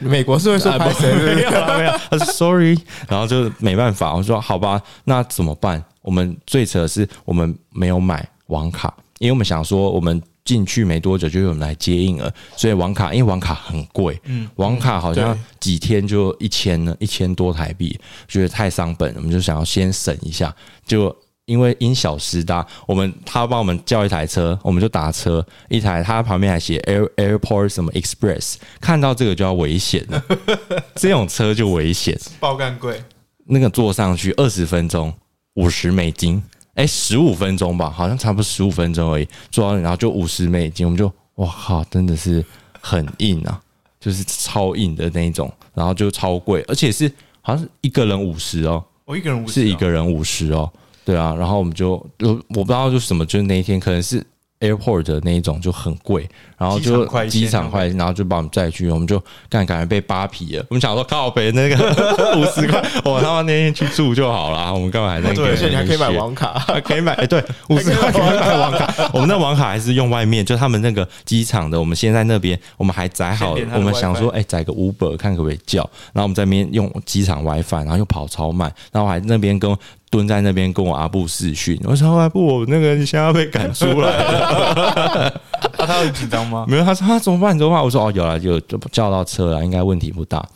[0.00, 1.12] 美国是会说拍谁？
[1.12, 4.14] 没有没有，他说 sorry，然后就没办法。
[4.14, 5.82] 我说好吧，那怎么办？
[6.00, 10.20] 我们最扯的是我们没有买网卡，因为我们想说我们。
[10.44, 20.54] 进去没多久就有人来接应了，所以网卡因为网卡很贵，嗯，网卡好像几天就一千呢，一千多台币，觉得太伤本，我们就想要先省一下。
[20.86, 21.14] 就
[21.46, 30.22] 因为因小失大，我们他帮我们叫一台车，我们就打车一台，他旁边还写 Air Airport 什么 Express，看到这个就要危险了，
[30.94, 33.02] 这种车就危险，爆干贵，
[33.46, 35.14] 那个坐上去二十分钟
[35.54, 36.42] 五十美金。
[36.74, 39.28] 哎，十五分钟吧，好像差不多十五分钟而已。
[39.50, 42.44] 做完然后就五十美金，我们就哇靠，真的是
[42.80, 43.60] 很硬啊，
[44.00, 47.10] 就是超硬的那一种，然后就超贵，而且是
[47.40, 50.70] 好像是一个人五十哦，我一个人五十，是一个人五十哦，
[51.04, 54.24] 对啊，然后我们就就我不知道就什么，就是那一天可能是。
[54.64, 60.64] Airport 的那一种就很贵，然后就机场快，然后就把我们载去，我们就感感觉被扒皮了。
[60.70, 61.76] 我们想说靠北那个
[62.38, 64.72] 五十块，我他妈那天去住就好了。
[64.72, 65.32] 我们干嘛还在？
[65.34, 66.52] 对，而且你还可以买网卡，
[66.84, 67.12] 可以买。
[67.14, 69.10] 哎，对， 五十块可以买网卡。
[69.12, 71.78] 我们那网卡还是用外面，就他们那个机场的。
[71.78, 75.82] 我们先在那边，我们还载好，我们想说，哎，载个 Uber 看可不可以叫。
[76.12, 79.76] 然后我们在那边用机场 WiFi，然后又跑超慢，然后还那边跟。
[80.14, 85.40] 蹲在那边跟我阿布视讯，我说阿布，我那个现在要被赶出来了，
[85.76, 86.64] 他很紧张吗？
[86.68, 87.58] 没有，他说他怎么办？
[87.58, 87.82] 怎么办？
[87.82, 90.46] 我说哦，有了，就就叫到车了，应该问题不大。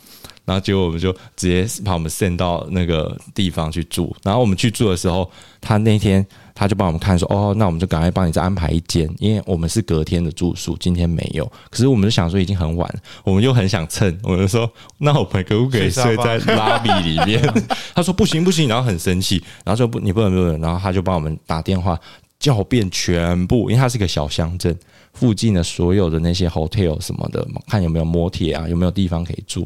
[0.45, 4.15] 然后结果我们就直接把我们 send 到那个地方去住。
[4.23, 6.25] 然后我们去住的时候，他那天。
[6.59, 11.49] 他就帮我们看说，哦，那我们就赶快帮你再安排一间，因为我们是隔天的住宿，今天没有。
[11.69, 12.93] 可是我们就想说已经很晚，
[13.23, 17.41] 我们又很想蹭，我们就说那我们可不可以睡在拉比里面？
[17.95, 21.97] 他说不行不行，然后很生气，然后说不你不能不能，然后他就帮我们打电话
[22.37, 24.77] 叫遍全部，因为它是个小乡镇，
[25.13, 29.65] 附近的所有的那些 hotel 什么的，看有没有摩铁啊，有没有地方可以住。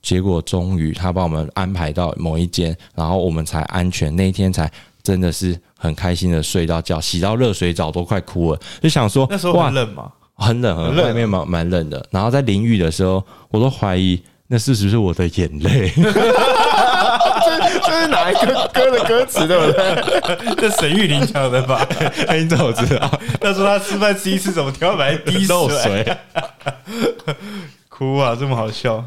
[0.00, 4.72] 结果终于他帮我们安排到某一间，然后我们才安全，那一天才。
[5.04, 10.10] 真的是很开心的睡到觉，洗到热水澡都快哭了，就想说那时候很冷吗？
[10.36, 12.04] 很冷，很冷，外面蛮蛮冷的。
[12.10, 15.92] 然后在淋浴的时候，我都怀疑那是不是我的眼泪。
[15.94, 16.00] 这
[17.80, 20.54] 这是哪一个歌的歌词对不对？
[20.56, 21.86] 这沈玉琳唱的吧？
[22.26, 23.20] 哎你怎么知道？
[23.40, 26.16] 他说他吃饭吃一次怎么跳来滴水？
[27.90, 29.04] 哭啊，这么好笑？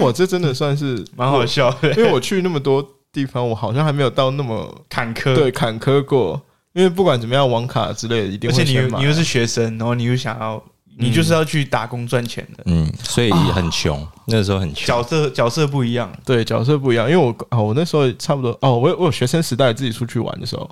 [0.00, 2.82] 哇，这真的算是蛮好笑的，因为我去那么多。
[3.14, 6.42] 地方我好像还没有到那么坎坷，对坎坷过。
[6.74, 8.60] 因为不管怎么样，网卡之类的一定会。
[8.60, 10.60] 而且你你又是学生，然后你又想要，
[10.98, 14.04] 你就是要去打工赚钱的，嗯，所以很穷。
[14.26, 17.08] 那时候很穷，角色角色不一样，对角色不一样。
[17.08, 20.68] 因为我啊，我那时候差不多哦，我我有学生时代自己出去玩的时候，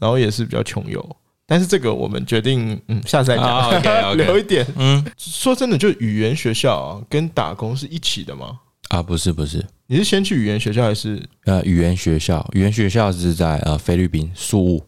[0.00, 1.16] 然后也是比较穷游。
[1.46, 4.66] 但是这个我们决定，嗯，下次再讲， 留一点。
[4.76, 8.58] 嗯，说真的，就语言学校啊，跟打工是一起的吗？
[8.94, 11.20] 啊，不是不是，你是先去语言学校还是？
[11.46, 14.84] 呃，语言学校，语言学校是在呃菲律宾宿务，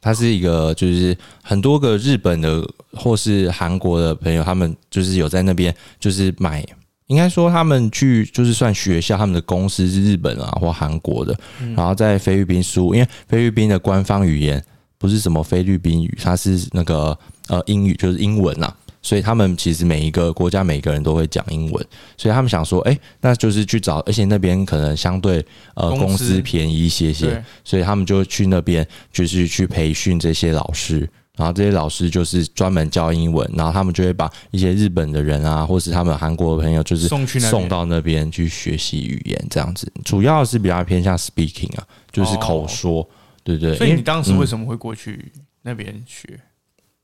[0.00, 6.64] 它是一个就是很多个日本的或是韩国的朋友，他们就是有在那边就是买，
[7.08, 11.38] 应该说他们去就是算学校，他们的公司是日本啊或韩国的，
[11.76, 14.64] 然后在菲律宾宿务，因为菲律宾的官方语言
[14.96, 17.16] 不是什么菲律宾语，它是那个
[17.48, 18.74] 呃英语，就是英文呐。
[19.06, 39.88] 所以他们其实每一个国家每个人都会讲英文，所以他们想说，哎，那就是去找，而且那边可能相对呃公司便宜一些些，所以他们就去那边就是去培训这些老师，然后这些老师就是专门教英文，然后他们就会把一些日本的人啊，或是他们韩国的朋友，就是送去送到那边去学习语言，这样子。
[40.04, 43.08] 主要是比较偏向 speaking 啊，就是口说，
[43.44, 43.76] 对不对？
[43.76, 45.30] 所以你当时嗯为什么会过去
[45.62, 46.40] 那边学？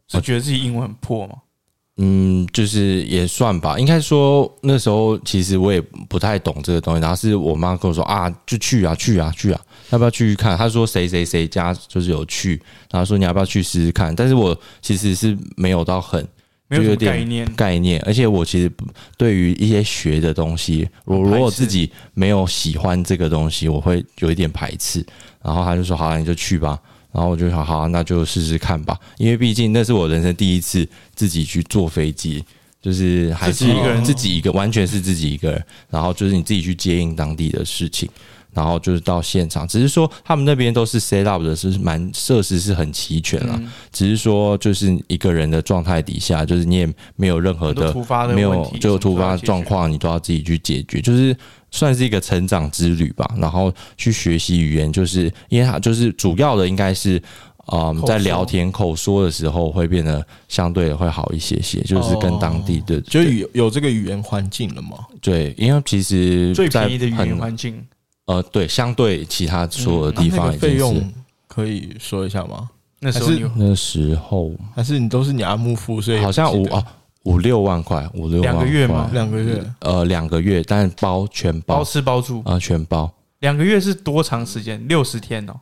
[0.09, 1.37] 是觉得自己英文很破吗？
[1.99, 3.79] 嗯，就是也算吧。
[3.79, 10.57] 应该说那时候其实我也不太懂这个东西，然后是我妈跟我说啊，就去啊，去啊，去啊，要不要去看？
[10.57, 14.15] 她说谁谁谁家就是有去，然后说你要不要去试试看？
[14.17, 16.27] 但是我其实是没有到很
[16.69, 18.73] 没有什么就有点概念，概念，而且我其实
[19.19, 25.05] 对于一些学的东西，我如果自己没有喜欢这个东西，我会有一点排斥。
[25.45, 26.79] 然后他就说：“好、啊，你就去吧。”
[27.13, 32.45] 然后我就想：“好、啊，那就试试看吧。”因为毕竟那是我人生第一次自己去坐飞机，
[32.81, 35.65] 就是还是一个人自己一个，完全是自己一个人。
[35.91, 38.09] 然后就是你自己去接应当地的事情。
[38.55, 43.57] 然后就是到现场，只是说他们那边都是 set up 的，是蛮设施是很齐全了。
[43.59, 51.35] 嗯只是说就是一个人的状态底下，就是你也没有任何的突发的没，有就有突发状况，你都要自己去解决，就是
[51.73, 53.29] 算是一个成长之旅吧。
[53.37, 57.21] 然后去学习语言，就是因为它就是主要的应该是。
[57.67, 64.99] 嗯，在聊天口说的时候会变得相对的会好一些些，就是跟当地的就有有这个语言环境了嘛？
[65.21, 67.81] 对，因为其实最在便宜的语言环境。
[68.27, 71.01] 呃对，相对其他所有的地方费用
[71.47, 72.69] 可以说一下吗？
[72.99, 76.85] 那时候那时候还是你都是你阿木付，所以好像不记得五哦
[77.25, 79.05] 五六万块，五六万两个月吗？
[79.05, 81.79] 块两个月，呃两个月，但包全包。
[81.79, 83.11] 包吃包住，啊、全包。
[83.41, 84.83] 两个月是多长时间？
[84.89, 85.61] 六十天哦，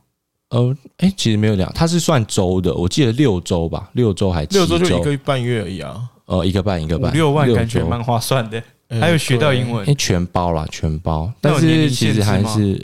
[0.50, 6.00] 呃，哎、其实没有两，它是算周的，我记得六周吧，六周还七六周就一个半月而已啊。
[6.26, 9.70] 呃，一个半一个五半，六万感觉周蛮划算的，哎还有学到英。
[9.70, 9.84] 文。
[9.88, 9.94] 哎、。
[9.94, 12.80] 全包啦，全包，但是其实还是，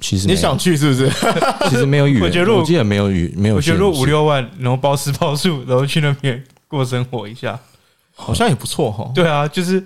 [0.00, 1.10] 其实你想去是不是？
[1.68, 6.42] 其实没有语言， 我觉得我记得没有语没有我觉得五六万，然后包吃包住，然后去那边
[6.76, 7.58] 过生活一下，
[8.14, 9.10] 好像也不错哈。
[9.14, 9.84] 对啊，就是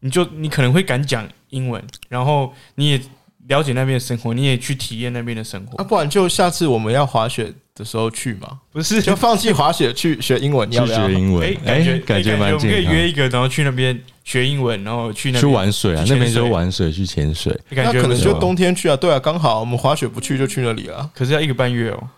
[0.00, 3.00] 你就你可能会敢讲英文，然后你也
[3.46, 9.00] 了解那边的生活，你也去体验那边的生活啊，，不然就下次我们要滑雪的时候去嘛，不是？
[9.02, 11.06] 就放弃滑雪去 学英文，你要不要？
[11.06, 12.92] 学英文哎，，哎、感觉感觉哎我们可蛮健康。
[12.92, 21.08] 以约一个，然后去那边学英文，然后去那去边玩水啊，那边就玩水去潜水，那可能就冬天去啊，对啊，刚好我们滑雪不去就去那里了。
[21.14, 22.08] 可是要一个半月哦，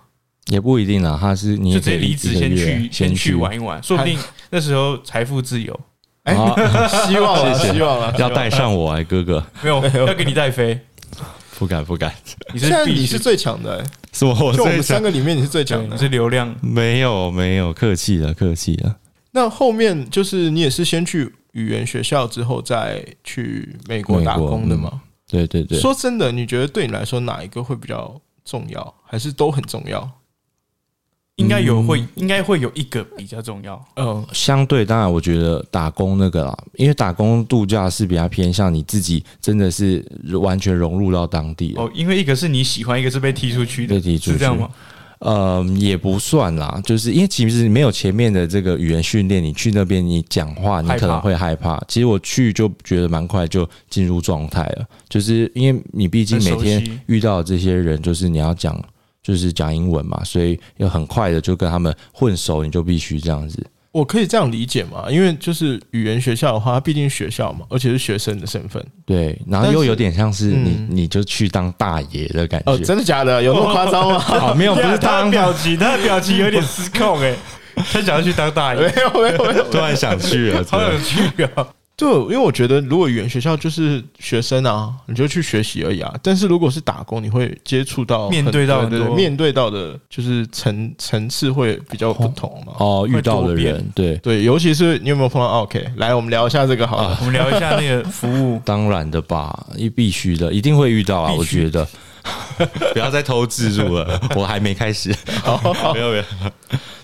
[0.49, 4.19] 也不一定啦，他是你就也可以直接离职，先去先去玩一玩，说不定
[4.51, 5.79] 那时候财富自由。
[6.23, 6.55] 哎啊
[7.07, 7.75] 希望了，谢谢。
[7.75, 8.13] 希望了。
[8.19, 10.79] 要带上我哎，哥哥，没有， 要给你带飞，
[11.59, 12.13] 不敢不敢，
[12.53, 15.97] 你现在你是最强的、欸，是我我就我们三个里面你是最强的。
[15.97, 18.97] 是流量，没有没有客气了客气了。
[19.33, 25.03] 那后面就是你也是先去语言学校之后再去美国打工的吗？
[25.29, 30.09] 对对对，说真的，你觉得对你来说哪一个会比较重要，还是都很重要？
[31.37, 33.83] 应该有会，应该会有一个比较重要。
[33.97, 40.05] 嗯，相对当然，我觉得打工那个啦，因为打工度假是比较偏向你自己，真的是
[40.41, 41.75] 完全融入到当地。
[41.77, 44.71] 哦，因为一个是你喜欢，一个是被踢出去的，被踢出去是这样吗？
[45.19, 51.83] 呃，也不算啦，就是因为其实没有前面的这个语言训练，你去那边你讲话，你可能会害怕。
[51.89, 58.79] 其实我去就觉得蛮快就进入状态了，就是因为你毕竟每天遇到这些人，就是你要讲，
[59.27, 63.61] 就是讲英文嘛，所以要很快的就跟他们混熟，你就必须这样子。
[63.91, 65.07] 我可以这样理解嘛？
[65.11, 68.81] 因为就是语言学校的话，它毕竟学校嘛，而且是学生的身份。
[69.05, 72.73] 对，然后又有点像是你，嗯你就去当大爷的感觉。
[72.73, 73.43] 哦，真的假的？
[73.43, 74.23] 有那么夸张吗？
[74.31, 77.35] 哦，没有，不是 他当的表情，他的表情有点失控哎，
[77.75, 81.67] 他想要去当大没爷，有没有没有， 突然想去了，好想去啊！
[81.97, 86.15] 对，因为我觉得如果语言学校就是学生啊，你就去学习而已啊。
[86.23, 92.75] 但是如果是打工，你会接触到面对到很对对很多面对到的，就是层层次会比较不同嘛。
[92.79, 95.87] 哦，遇到的人，对，对，尤其是你有没有碰到 OK？
[95.97, 97.17] 来，我们聊一下这个好了。
[97.21, 101.89] 我们聊一下那个服务， 当然的吧，一必须的，一定会遇到啊，我觉得。
[102.93, 105.15] 不要再偷自助了， 我还没开始。
[105.95, 106.25] 没有没有，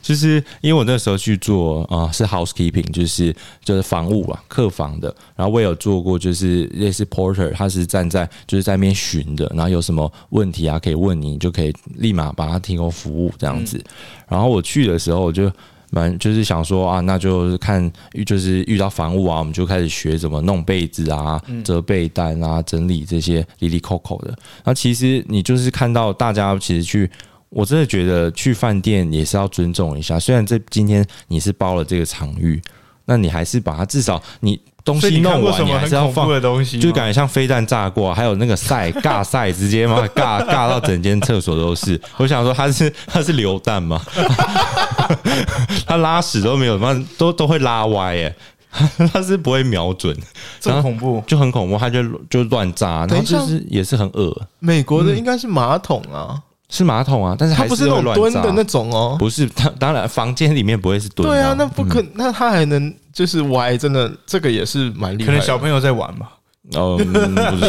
[0.01, 3.35] 就是因为我那时候去做啊、是 housekeeping，就是
[3.65, 5.15] 就是房务啊，客房的。
[5.37, 13.83] 然后我也有做过，就是类似 porter，他是站在就是在那边巡的，然后有什么问题啊可以问你，你就可以立马把他提供服务这样子。
[14.29, 15.51] 然后我去的时候，我就
[15.93, 17.93] 蛮就是想说啊，那就是看
[18.27, 24.37] 就是遇到房屋啊，我们就开始学怎么弄被子啊、折被单啊、整理这些里里扣扣的。
[24.65, 27.09] 那其实你就是看到大家其实去。
[27.55, 32.59] 我真的觉得去饭店也是要尊重一下，虽然这今天你是包了这个场域，
[33.07, 36.29] 那你还是把它至少你东西弄完，你还是要放。
[36.29, 36.79] 的东西？
[36.79, 42.01] 就感觉像飞弹炸过，还有那个晒 尬晒，直接嘛尬尬到整间厕所都是。
[42.17, 44.01] 我想说他是他是流弹吗？
[45.87, 48.35] 他拉屎都没有，妈都都会拉歪耶，
[49.13, 50.17] 他是不会瞄准，
[50.65, 51.23] 很恐怖。
[51.27, 56.41] 就很恐怖，他就就乱炸，然后就是也是很恶，美国的应该是马桶啊，
[56.73, 59.15] 是马桶啊，但是还它不是那种蹲的那种哦。
[59.19, 65.27] 不是，它当然房间里面不会是蹲的、对啊，那不可，那他还能就是歪，真的这个也是蛮厉害。
[65.27, 66.75] 可能小朋友在玩吧，你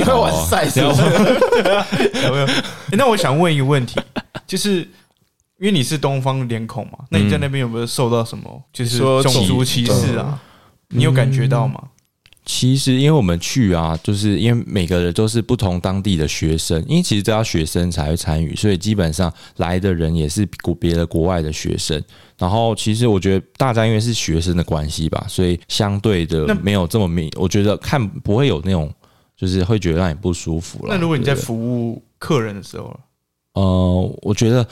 [0.04, 1.02] 会 玩赛是不是？
[2.22, 2.48] 小朋友。
[2.94, 4.00] 那我想问一个问题，
[4.48, 4.78] 就是
[5.60, 10.40] 因为你是东方脸孔嘛，那你在那边有没有受到什么就是说种族歧视啊？
[10.96, 11.78] 你有感觉到吗？
[12.46, 22.04] 其实，因为我们去啊，就是因为每个人都是不同当地的学生，因为其实都要学生才会参与，所以基本上来的人也是国别的国外的学生。
[22.38, 28.94] 然后，其实我觉得大家因为是学生的关系吧，所以相对的那没有这么明，我觉得看不会有那种
[29.38, 30.96] 就是会觉得让你不舒服了。
[30.96, 33.00] 那如果你在服务客人的时候，
[33.54, 34.68] 呃，我觉得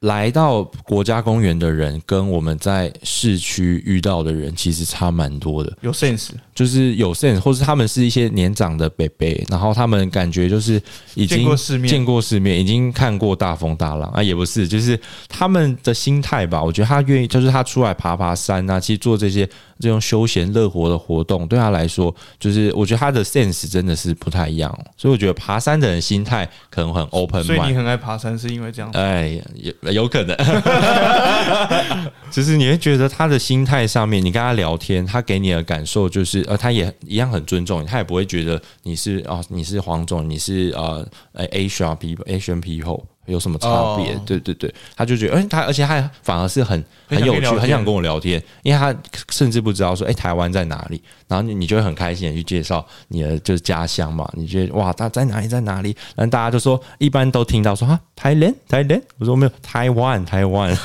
[0.00, 5.74] 来到国家公园的人跟我们在市区遇到的人其实差蛮多的。
[5.80, 10.74] 有 sense，就是有 sense，或是他们是一些年长的伯伯，然后他们感觉就是
[11.14, 16.62] 已经见过世面见过世面，已经看过大风大浪啊，也不是，就是他们的心态吧。
[16.62, 19.48] 我觉得他愿意，就是他出来爬爬山啊，其实做这些
[19.80, 24.84] 这种休闲乐活的活动，对他来说，就是我觉得他的 sense 真的是不太一样哦。
[24.98, 27.76] 所以我觉得爬山的人心态可能很 open 所以你。
[27.76, 28.90] 很爱爬山是因为这样。
[28.92, 30.36] 哎，也有可能，
[32.30, 44.14] 就是你会觉得他的心态上面，你跟他聊天，他给你的感受就是，呃，他也一样很尊重你，他也不会觉得你是啊、你是黄总，你是呃呃 Asian people Asian people 有什么差别？
[44.14, 44.22] 哦。
[44.26, 48.94] 对对对，他就觉得，哎、他而且他反而是很很很有趣，很想跟我聊天，因为他
[49.30, 55.96] 甚至不知道说，哎、台湾在哪里，然后你你就会很开心的去介绍你的就是家乡嘛，你觉得哇，他在哪里在哪里？
[56.14, 60.76] 然后大家就说，一般都听到说啊，台湾台湾，我说没有，台湾台湾，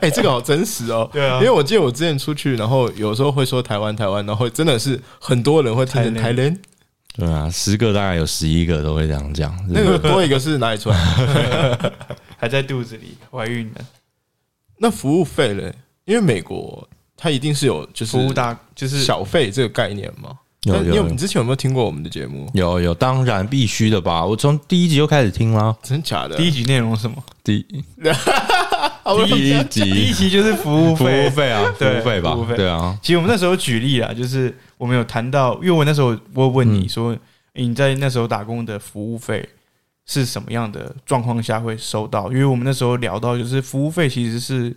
[0.00, 1.08] 哎、这个好真实哦。
[1.12, 1.36] 对啊。
[1.38, 6.56] 因为我记得我之前出去，然后有时候会说台湾台湾，然后真的是很多人会听成台联，
[7.14, 10.96] 对啊，十个大概有十一个都会这样讲，那个多一个是哪里出来
[11.26, 11.92] 的？
[12.38, 13.80] 还在肚子里怀孕的
[14.78, 15.74] 那服务费嘞？
[16.06, 20.30] 因为美国它一定是有就是服务大就是小费这个概念嘛。
[20.64, 22.50] 有有有你之前有没有听过我们的节目？
[22.52, 26.36] 有有，当然必须的吧，我从第一集就开始听啦，真假的？
[26.36, 27.16] 第一集内容是什么？
[27.42, 27.84] 第 一
[29.26, 31.50] 第一集第一集集就是服务服务费。
[31.50, 37.18] 啊，服对务费吧对啊，其实我们那时候举例啊，就是我们有谈到，因为我那时候我有问你嗯说，
[37.52, 39.46] 诶你在那时候打工的服务费
[40.06, 42.32] 是什么样的状况下会收到？
[42.32, 44.74] 因为我们那时候聊到，就是服务费其实是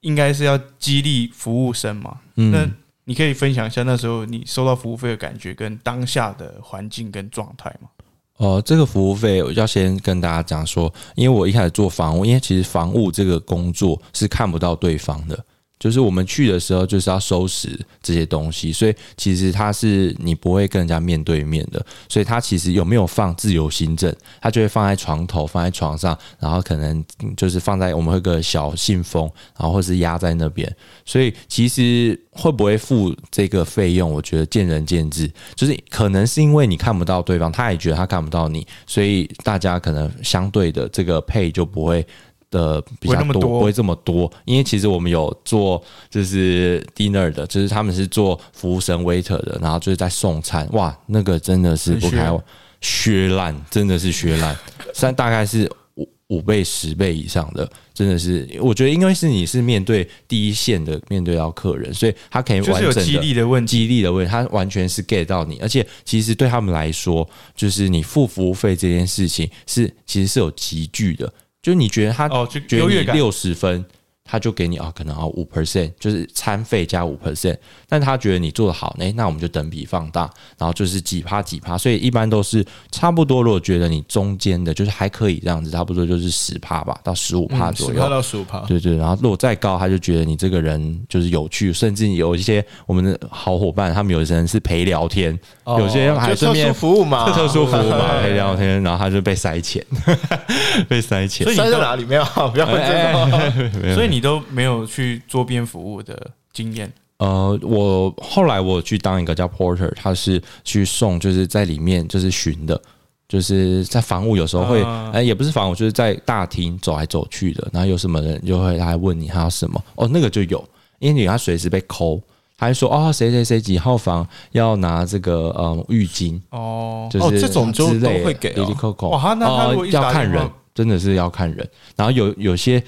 [0.00, 2.18] 应该是要激励服务生嘛。
[2.34, 2.74] 那嗯。
[3.06, 7.90] 你可以分享一下那时候你收到服务费的感觉，跟当下的环境跟状态吗？
[8.38, 15.44] 呃，这个服务费我要先跟大家讲说，因为我一开始做房屋，因为其实房屋这个工作是看不到对方的，
[15.78, 27.04] 就是我们去的时候就是要收拾这些东西，所以其实它是你不会跟人家面对面的，所以它其实有没有放自由行证，它就会放在床头，放在床上，然后可能
[27.36, 35.30] 就是放在我们会个小信封，然后或是压在那边，所以其实会不会付这个费用，我觉得见仁见智。
[35.54, 42.06] 就是可能是因为你看不到对方，他也觉得他看不到你，所以大家可能相对的这个配就不会。
[42.54, 52.40] 的比较多，不会那么多不会这么多，因为其实我们有做就是 dinner 的，就是他们是做服务生 waiter 的，然后就是在送餐，哇，那个真的是不开玩
[52.80, 54.56] 削烂，真的是削烂，
[54.94, 63.78] 三大概是五五倍、十倍以上的，真的是，我觉得因为是你是面对第一线的，面对到客人，所以他可以完整的就是有激励的问题。
[63.78, 71.32] 激励的问题，他完全是 get 到你，而且其实对他们来说，就是你付服务费这件事情是其实是有集聚的，
[71.64, 73.16] 就是你觉得他哦，就优越感。
[73.16, 73.82] 你六十分，
[74.30, 77.56] 他就给你啊，可能啊五 percent，就是餐费加五 percent，
[77.86, 80.22] 但他觉得你做的好，哎、那我们就等比放大，
[80.56, 83.42] 然后就是几趴几趴，所以一般都是差不多。
[83.42, 87.94] 如果觉得你中间的，就是还可以这样子，差不多就是十趴吧，到十五趴左右。
[87.94, 99.84] 十趴到十五趴，对对，然后如果再高，他就觉得你这个人就是有趣，甚至有一些我们的好伙伴，他们有些人是陪聊天，哦有些人还就特顺便殊服务嘛，特殊服务嘛，陪聊天，然后他就被塞钱，
[100.88, 101.52] 被塞钱所。
[101.52, 102.06] 以你都塞在哪里？
[102.06, 103.94] 没有，不要问这种。
[103.94, 106.92] 所以你都没有去桌边服务的经验。
[107.18, 112.80] 呃，我后来我去当一个叫 porter，他是去送，就是在里面就是巡的，
[113.28, 120.62] 就是在房屋有时候会，啊哎、也不是房屋，就是在大厅走来走去的，然后有什么人就会来问你他要什么，哦，那个就有。
[121.00, 122.20] 因为你他随时被抠，
[122.56, 131.68] 他就说哦谁谁谁几号房要拿这个呃浴巾，哦，就是哦这种就之类会给哦滴滴扣扣哇那他要看人，真的是要看人。
[131.94, 132.82] 然后有有些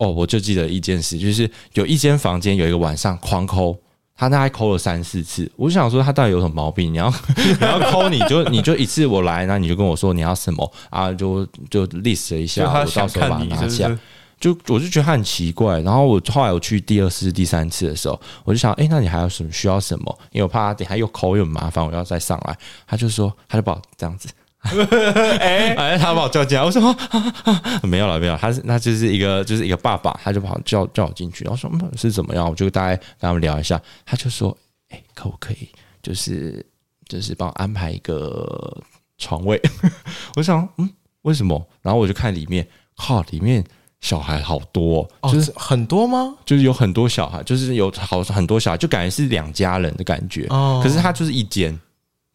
[0.00, 3.78] 哦，我就记得一件事，就是有一间房间有一个晚上狂抠。
[4.16, 6.92] 他大概抠了三四次，我就想说他到底有什么毛病？
[6.92, 7.08] 你要
[7.58, 13.90] 你要抠，你就你就一次我来，然后你就跟我说你要什么啊，就就 list 了一下，我到时候把它拿下。
[14.38, 20.18] 就我就觉得他很奇怪，然后我后来我去第二次、第三次的时候，我就想，哎、那你还有什么需要什么？
[20.32, 22.58] 因为我怕他等下又抠又很麻烦，我要再上来。
[22.86, 24.28] 他就说，他就把我这样子，
[25.40, 26.96] 哎，哎，他把我叫进来，我说、啊
[27.44, 34.56] 啊啊没有了，没有，他是那就是一个就是一个爸爸，他就把我叫叫我进去，然后说、嗯、是怎么样，我就大概跟他们聊一下，他就说，
[34.90, 35.68] 哎、可不可以
[36.02, 36.64] 就是
[37.08, 38.82] 就是帮我安排一个
[39.18, 39.60] 床位？
[40.36, 40.88] 我想，嗯，
[41.22, 41.66] 为什么？
[41.82, 43.64] 然后我就看里面，靠，里面
[44.00, 46.34] 小孩好多、就是这很多吗？
[46.44, 50.46] 就是有很多小孩，就是有好很多小孩，就感觉是两家人的感觉。
[50.50, 51.78] 哦可是他就是一间，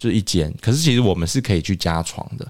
[0.05, 0.53] 就是一间。
[0.61, 2.47] 可是其实我们是可以去加床的。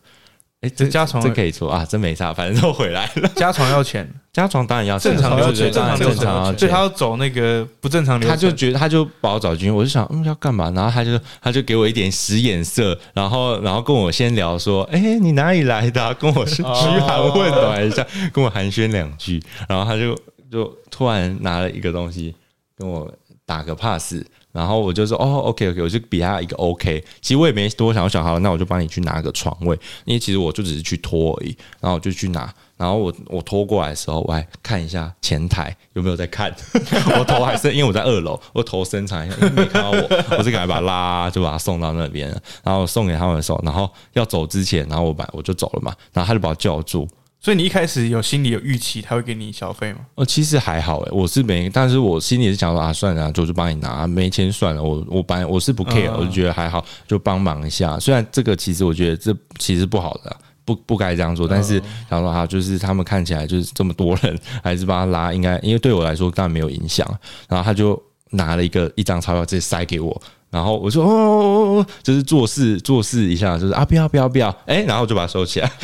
[0.62, 3.30] 哎、这加床这可以说啊，真没差，反正都回来了。
[3.36, 6.80] 加床要钱，加床当然要正常要钱对对当然正常正常以他。
[6.80, 10.72] 要走那个不正常流程，他就觉得，他就把我找进去，我就想，嗯，要干嘛？
[10.72, 18.04] 然后他就他就给我一点使眼色，然后然后跟我先聊说，哎、你哪里来的啊、跟我是嘘寒问暖一下，
[18.34, 19.40] 跟我寒暄两句，
[19.70, 20.18] 然后他就
[20.50, 22.34] 就突然拿了一个东西
[22.76, 23.12] 跟我
[23.46, 24.16] 打个 pass，
[24.56, 27.04] 然后我就说哦，OK OK，我就比他一个 OK。
[27.22, 31.50] 其实我也没多想，我想好了，那我就帮你去拿个床位，因为其实我就只是去拖而已。
[31.82, 36.56] 然后我就去拿，然后我我拖过来的时候，我还看一下前台有没有在看，
[37.20, 39.98] 我头还是因为我在二楼，我头伸长一下，没看到我，
[40.38, 42.30] 我就赶快把他拉，就把他送到那边，
[42.64, 47.06] 然后送给他们的时候，然后要走之前，然后我把我就走了嘛，然后他就把我叫住，
[47.46, 50.00] 所以你一开始有心里有预期，他会给你小费吗？
[50.16, 58.00] 哦，其实还好诶，我是没，但是我心里是想说啊，算了啊，就我就帮你拿，没钱算了，我我本来我是不 care，、嗯我就觉得还好，就帮忙一下。
[58.00, 61.80] 虽然这个其实我觉得这其实不好的啊、不不该这样做，但是
[62.10, 67.08] 想说啊，就是他们看起来就是这么多人，还是帮他拉，应该因为对我来说当然没有影响。
[67.48, 70.20] 然后他就拿了一个一张钞票直接塞给我。
[70.56, 75.70] 然后我说哦哦哦哦，就是做事做事一下，就是啊不要不要不要，哎，然后就把它收起来。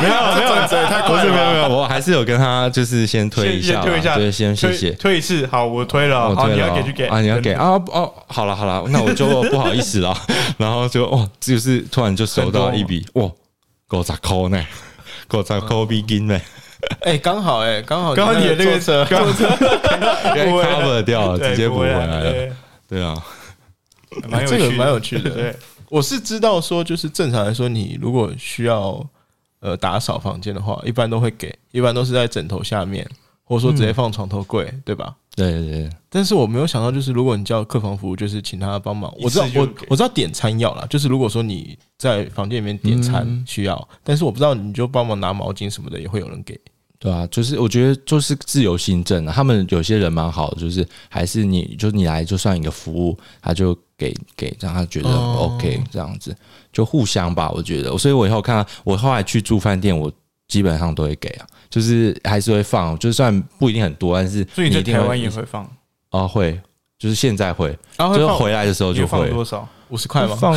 [0.00, 4.90] 没有没有，这也太不是没有没有，我还是有跟他就是先推一下推一下对，先谢推谢。
[4.92, 10.16] 推一次，好，我推了，好，你我推了要给就给啊，你要给啊哦，好了好了，那我就不好意思了。
[10.56, 13.30] 然后就哦，就是突然就收到一笔哇，
[13.86, 14.64] 够咋扣呢？
[15.28, 16.40] 够咋扣 begin 呢？
[17.02, 22.22] 哎，刚好哎，刚好刚好你的那个坐车，刚刚给补回来 cover 掉了，直接补回来了。
[22.32, 22.52] 对
[22.88, 23.14] 对啊，
[24.28, 25.30] 蛮有趣的这个蛮有趣的。
[25.30, 25.56] 对，
[25.88, 29.04] 我是知道说，就是正常来说，你如果需要
[29.60, 33.08] 呃打扫房间的话，一般都会给，一般都是在枕头下面，
[33.44, 35.14] 或者说直接放床头柜，对吧？
[35.36, 39.12] 对对对，但是我没有想到，就是如果你叫客房服务，就是请他帮忙。
[39.20, 46.58] 我知道我我知道点餐要啦，就是如果说你在房间里面点餐嗯需要，但是我不知道你就帮忙拿毛巾什么的，也会有人给。
[46.98, 56.34] 对啊，就是我觉得就是自由行政啊，他们有些人蛮好的，就是还是你就你来就算一个服务，他就给给让他觉得哦 OK 这样子，
[56.72, 57.98] 就互相吧，我觉得。
[57.98, 60.10] 所以我以后看到我后来去住饭店，我
[60.46, 65.68] 基本上都会给啊，就是还是会放，就算不一定很多，但是所以你在一定台湾也会放，
[66.10, 66.58] 啊会，
[66.98, 69.68] 就是现在会，然后就是回来的时候就会放多少？
[69.90, 70.36] 五十块吗？
[70.36, 70.52] 放，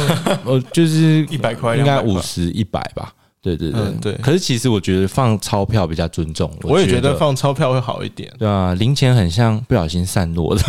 [0.45, 3.13] 呃，就是 一百块应该五十一百吧。
[3.41, 8.31] 对对对、嗯对可是其实我觉得放钞票比较尊重，我也觉得得放钞票会好一点。
[8.37, 10.61] 对啊，零钱很像不小心散落的，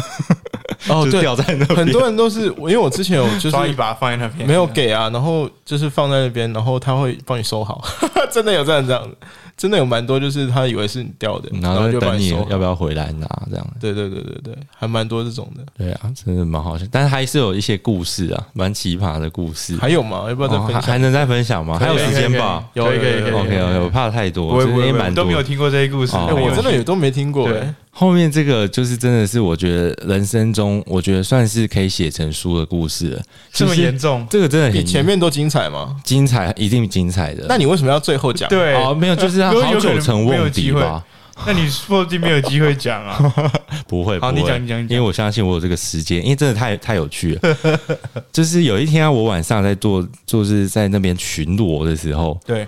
[0.89, 1.79] 哦，对，掉在那边。
[1.79, 7.85] 很多人都是，因为我之前有就是抓一把放在那边，没有给啊，然后就是放在那边，然后他会帮你收好，
[8.31, 9.17] 真的有这样这样的，
[9.57, 12.31] 真的有蛮多，就是他以为是你掉的，然后就就等你。
[12.49, 13.67] 要不要回来拿这样。
[13.81, 15.65] 对对对对对，还蛮多这种的。
[15.77, 19.77] 对啊，真的蛮好笑，但是还是有一些故事啊，蛮奇葩的故事。
[19.77, 20.25] 还有吗？
[20.29, 20.83] 要不要再哦分享？
[20.83, 21.79] 还还能再分享吗？
[21.79, 22.65] 还有时间吧？
[22.75, 27.49] 有可以可以可以有有有 OK OK，我怕太多，这会不会不会，也蛮多都没有听过这些故事，我真的也都没听过。
[27.95, 33.23] 后面这个就是真的是我觉得人生中，我觉得算是可以写成书的故事了。
[33.53, 35.95] 这么严重，这个真的很比前面都精彩吗？
[36.03, 37.45] 精彩，一定精彩的。
[37.49, 38.49] 那你为什么要最后讲？
[38.49, 41.05] 对，哦，没有，就是他好久成瓮没有机会底吧？
[41.47, 43.19] 那你说不定没有机会讲啊。
[43.87, 47.57] 不会，好不会你讲你讲你讲因为我相信我有这个时间，因为真的太太有趣了。
[48.33, 52.67] 就是有一天啊，我晚上在做，就是在那边巡逻的时候，对，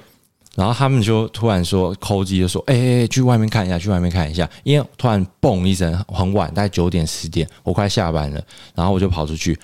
[0.57, 8.41] 然后他们就突然说，扣机就说：“哎、哎、哎去外面看一下，去外面看一下。”因为突然嘣一声，很晚，大概九点十点，我快下班了，
[8.75, 9.59] 然后我就跑出去，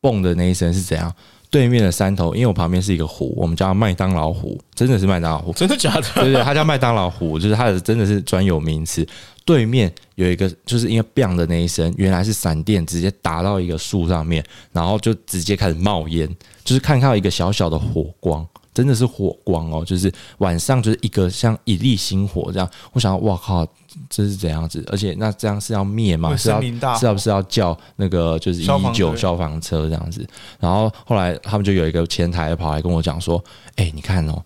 [0.00, 1.14] 嘣的那一声是怎样？
[1.48, 5.52] 对面的山头，因为我旁边是一个湖，我们叫它麦当劳湖，真的是麦当劳湖。
[5.52, 6.02] 真的假的？
[6.14, 9.06] 对对，它叫麦当劳湖，就是它的真的是专有名词。
[9.44, 16.26] 对面有一个，就是因为 “bang” 的那一声，原来是闪电直接打到一个树上面，然后就直接开始冒烟，
[16.64, 22.68] 就是看到一个小小的火光，真的是火光哦，就是晚上就是一个像一粒星火这样。
[22.92, 23.66] 我想，哇靠，
[24.08, 24.82] 这是怎样子？
[24.90, 26.34] 而且那这样是要灭吗？
[26.36, 26.60] 是要
[26.96, 30.26] 是要不是要叫那个就是一消防队九消防车这样子？
[30.58, 33.42] 然后后来他们就有一个前台跑来跟我讲说
[33.76, 34.42] ：“哎、你看哦，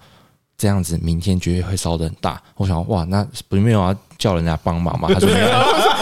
[0.58, 5.08] 这样子明天绝对会烧的很大。”我想哇，那不是没有要叫人家帮忙嘛？
[5.14, 5.50] 他说没有，对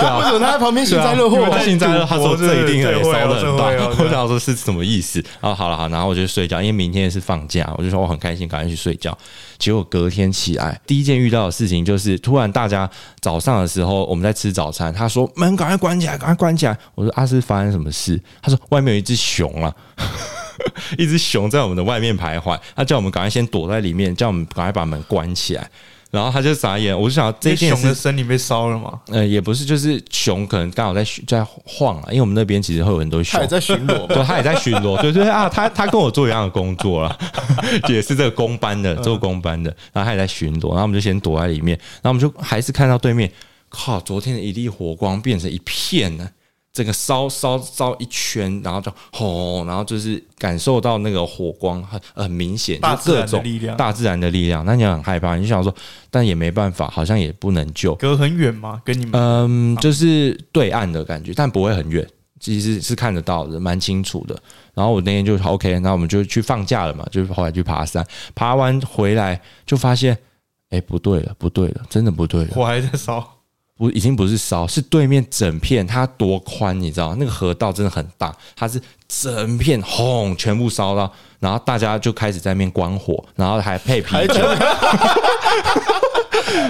[0.09, 1.49] 啊为什么他在旁边幸灾乐祸？
[1.51, 3.65] 他幸灾乐祸，他说这一定会烧得很大。
[4.05, 5.23] 我想说是什么意思？
[5.41, 9.17] 然后好了好，然后我就睡觉，因为明天是放假，我就说我很开心，赶快去睡觉。
[9.59, 12.89] 结果隔天起来，第一件遇到的事情就是，突然大家
[13.21, 16.77] 早上的时候我们在吃早餐，他说门赶快关起来，赶快关起来。
[16.95, 18.21] 我说阿、啊、是发生什么事？
[18.43, 19.75] 他说外面有一只熊啊。
[20.97, 25.69] 一只熊在我们的外面徘徊，他叫我们赶快先躲在里面，叫我们赶快把门关起来。
[26.15, 29.01] 然后他就傻眼，我就想这熊的身体被烧了吗？
[29.09, 34.25] 呃，也不是，就是熊可能刚好在在晃啊，因为我们那边其实会有很多熊他也，在巡逻对，嘛。
[34.25, 37.19] 他也在巡逻，对对啊，他他跟我做一样的工作了，
[37.91, 43.29] 也是这个公班的，做公班的，然后他也在巡逻，然后我们就先躲在里面，然后我们就还是看到对面，
[43.69, 46.31] 靠，昨天的一粒火光变成一片呢。
[46.75, 54.65] 整个烧烧烧一圈，然后就轰，然后就是感受到那个火光很很明显，大自然的就各种力量大自然的力量。
[54.67, 55.73] 那你很害怕，你就想说，
[56.11, 57.95] 但也没办法，好像也不能救。
[57.95, 58.83] 隔很远吗？
[58.85, 62.05] 跟你们嗯，就是对岸的感觉，但不会很远，
[62.41, 64.37] 其实是看得到的，蛮清楚的。
[64.75, 68.05] 然后我那天就 OK，那我们就去放假了嘛，就是后来去爬山，
[68.35, 70.19] 爬完回来就发现，
[70.71, 73.34] 哎，不对了，不对了，真的不对了，火还在烧，
[73.85, 84.35] 不已经不是烧，是对面整片它多宽，你知道那个河道真的很大，它是整片轰全部烧到，然后大家就开始在那边关火，然后还配啤酒，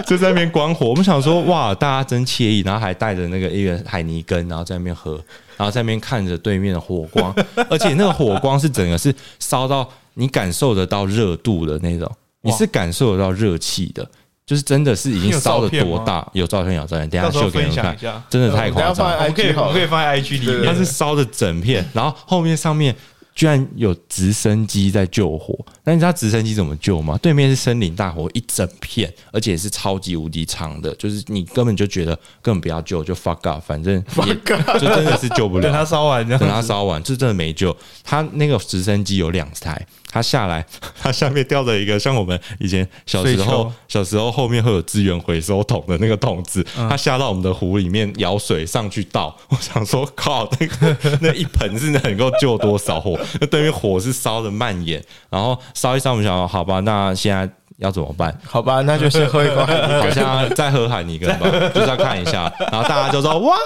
[0.04, 0.88] 就在那边关火。
[0.88, 5.12] 我们想说，哇，大家真惬意，然后还带着那个一个海泥根，然后在那边喝，
[5.56, 7.32] 然后在那边看着对面的火光，
[7.70, 12.10] 而且那个火光是整个是烧到你感受得到热度的那种，
[12.40, 14.04] 你是感受得到热气的。
[14.46, 16.26] 就是真的是已经烧的多大？
[16.34, 17.96] 有照片有照片，等下秀给你们看。
[18.28, 20.64] 真的太夸张我可以我可以放在 IG 里面。
[20.64, 22.94] 它是烧的整片，然后后面上面
[23.34, 25.58] 居然有直升机在救火。
[25.84, 27.18] 那你知道直升机怎么救吗？
[27.22, 33.94] 对面是森林大火一整片，而且是超级无敌长的，就是你根本就觉得根本不要救，就 fuck up，反正
[34.26, 35.62] 也就真的是救不了。
[35.64, 37.74] 等它烧完等它烧完，就真的没救。
[38.02, 40.64] 它那个直升机有两台，它下来，
[41.02, 49.36] 它下面吊着一个像我们以前小时候小时候后面会有资源回收桶的那个桶子，嗯它下到我们的湖里面舀水上去倒。
[49.50, 53.18] 我想说，靠，那个那一盆是能够救多少火？
[53.40, 58.36] 那对面火是烧的蔓延，然后烧一烧，我们想说，好吧，那现在要怎么办？
[58.44, 59.64] 好吧，那就先喝一口。
[60.00, 63.56] 好像再喝海尼根吧， 就是要看一下，然后大家就说哇，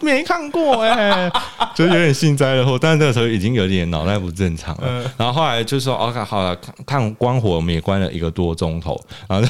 [0.00, 1.30] 没看过哎、
[1.74, 5.02] 就有点幸灾乐祸，但是那个时候已经有点脑袋不正常了。
[5.16, 9.48] 然后后来就说 OK 好了，看看关火，我们也关了一个多钟头，然后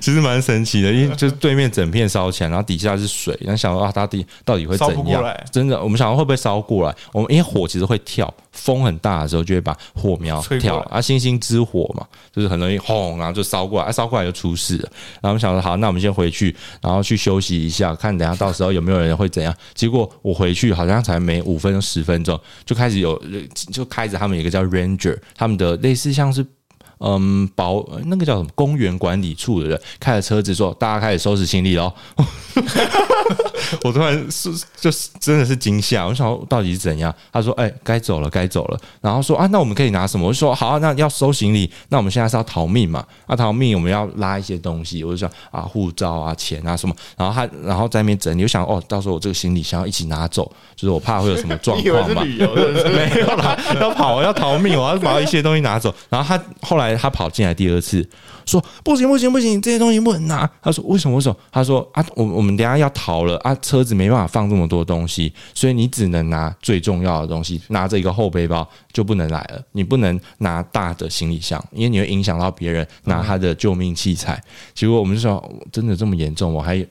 [0.00, 5.24] 其实蛮神奇的，因为就是对面整片烧起来，然后底下是水，然后想说啊，到底到底会怎样？
[5.50, 6.94] 真的，我们想说会不会烧过来？
[7.12, 14.88] 我们因为火其实会跳，风很大的时候就会把火苗吹过来跳啊，星星之火嘛，就是很容易轰，然后就烧过来，啊，烧过来就出事了。
[15.20, 19.54] 然后我们想说，好，那我们先回去，然后去休息一下，看等下到时候有没有人会怎样。
[19.74, 23.20] 结果我回去好像才没五分钟十分钟，就开始有
[23.72, 26.46] 就开着他们有一个叫 Ranger，他们的类似像是。
[27.00, 31.92] 嗯，保那个叫什么公园管理处的人开着车子说，大家开始收拾行李喽。
[33.84, 37.14] 我突然是就是真的是惊吓，我想到底是怎样？
[37.32, 43.04] 他说：“哎、该走了，该走了。”然后说：“啊，那我们可以拿什么？”我就说：“好、啊，那要收行李，那我们现在是要逃命嘛？
[43.26, 46.94] 啊，逃命我们要拉一些东西。”我就想啊，护照啊、钱啊什么。
[47.16, 50.44] 然后他然后在那边整理，我想哦，到时候我这个行李箱要一起拿走，
[50.74, 52.22] 就是我怕会有什么状况嘛。
[52.24, 55.94] 没有啦，要跑要逃命，我要把一些东西拿走。
[56.08, 58.06] 然后他后来他跑进来第二次，
[58.46, 60.48] 说不行不行不行，这些东西不能拿。
[60.62, 61.36] 他说为什么为什么？
[61.52, 69.62] 他说啊，我我们等下要逃了啊，车子没办法放这么多东西，所以你只能拿最重要的东西，拿着一个后背包就不能来了。
[69.72, 74.42] 你不能拿大的行李箱，因为你会影响到别人拿他的救命器材。
[74.72, 76.84] 结果我们就说真的这么严重，我还。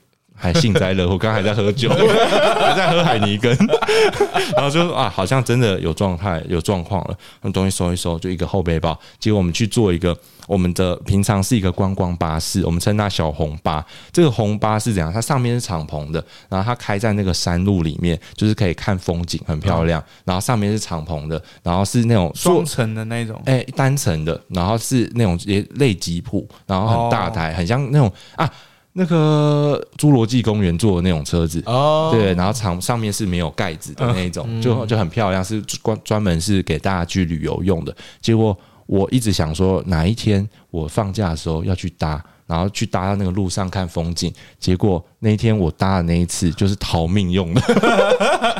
[0.43, 1.87] 还幸灾乐祸，刚刚还在喝酒，
[2.59, 3.57] 还在喝海尼根，
[4.57, 8.99] 然后就啊，好像真的有状态、有状况了，那东西收一收，就一个后背包。
[9.19, 10.13] 结果我们去做一个，
[10.45, 13.85] 我们的平常是一个观光巴士，我们称它小红巴。
[14.11, 15.13] 这个红巴是怎样？
[15.13, 20.03] 它上面是敞篷的，然后它开在那个山路里面，就是可以看风景，很漂亮。
[20.25, 28.51] 然后上面是敞篷的，然后是那种坐双层的那种，哎、单层的，然后是那种也类吉普，然后很大台，很像那种啊，
[28.93, 31.61] 那个侏罗纪公园坐的那种车子。
[31.65, 37.95] 哦，对，然后长上面是没有盖子的那一种，就就很漂亮，是专专门是给大家去旅游用的。
[38.21, 44.31] 结果我一直想说，哪一天我放假的时候要去搭，然后去搭到那个路上看风景。
[44.59, 47.61] 结果那一天我搭的那一次就是逃命用的，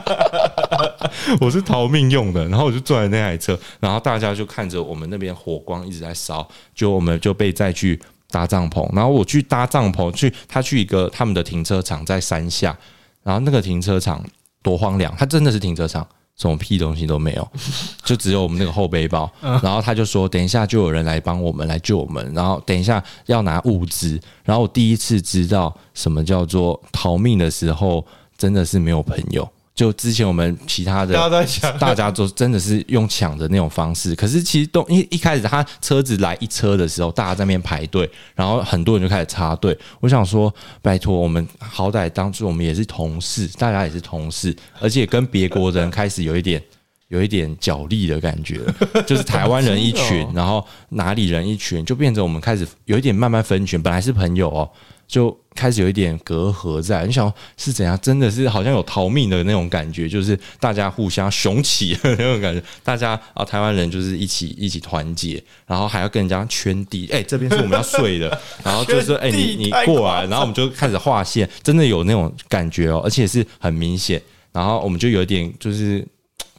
[1.42, 8.00] 我是逃命用的，然后我就坐在那台车，然后大家就看着我们那边火光一直在烧，就我们就被载去
[8.34, 12.76] 搭帐篷，然后我去搭帐篷，去他去一个他们的停车场在山下，
[13.22, 14.26] 然后那个停车场
[14.64, 16.06] 多荒凉，它真的是停车场。
[16.36, 17.48] 什么屁东西都没有，
[18.04, 19.32] 就只有我们那个后背包。
[19.40, 24.20] 然后他就说，等一下就有人来帮我们来救我们，然后等一下要拿物资。
[24.44, 28.04] 然后我第一次知道什么叫做逃命的时候，
[28.36, 29.48] 真的是没有朋友。
[29.76, 39.78] 就之前我们其他的大家都在想，大家都真的是用抢的那种方式，可是其实都一一开始他车子来一车的时候，大家在那边排队，然后很多人就开始插队。
[40.00, 46.62] 我想说，拜托我们好歹当初我们也是同事，大家也是同事，而且跟别国人开始有一点。
[47.10, 48.60] 有一点角力的感觉，
[49.06, 53.80] 就是台湾人一群， 然后哪里人一群，就变成我们开始有一点慢慢分群。
[53.80, 54.68] 本来是朋友哦，
[55.08, 57.06] 就开始有一点隔阂在。
[57.06, 57.98] 你想是怎样？
[58.02, 62.64] 真的是好像有逃命的那种感觉，就是大家互相雄起的那种感觉。
[62.84, 67.08] 大家啊，台湾人就是一起一起团结，然后还要跟人家圈地。
[67.12, 74.22] 哎、这边是我们要睡的， 然后就是说，哎、你你过来，然后我们就开始划线，真的有那种感觉哦，而且是很明显。
[74.52, 76.06] 然后我们就有点就是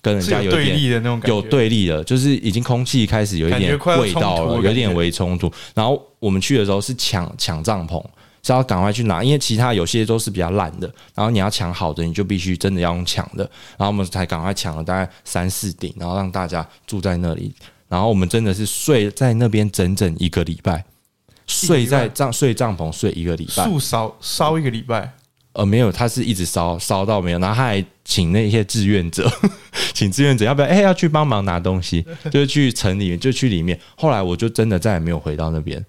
[0.02, 5.50] 跟人家有对立的那种感觉，有对立的，就是已经空气开始有一点味道了，有点微冲突。
[5.74, 8.04] 然后我们去的时候是抢抢帐篷，
[8.44, 13.42] 是要赶快去拿，因为其他有些都是比较烂的，然后你要抢好的，你就必须真的要用抢的。
[13.78, 17.54] 然后我们才赶快抢了大概三四顶，然后让大家住在那里。
[17.88, 20.84] 然后我们真的是睡在那边整整一个礼拜，
[21.46, 23.64] 睡在帐睡帐篷睡一个礼拜。
[23.64, 25.12] 树烧烧一个礼拜，
[25.52, 29.30] 呃，没有，他是一直烧烧到没有，然后他还请那些志愿者，
[29.94, 30.66] 请志愿者要不要？
[30.66, 33.78] 哎、要去帮忙拿东西，就是去城里面，就去里面。
[33.96, 35.84] 后来我就真的再也没有回到那边，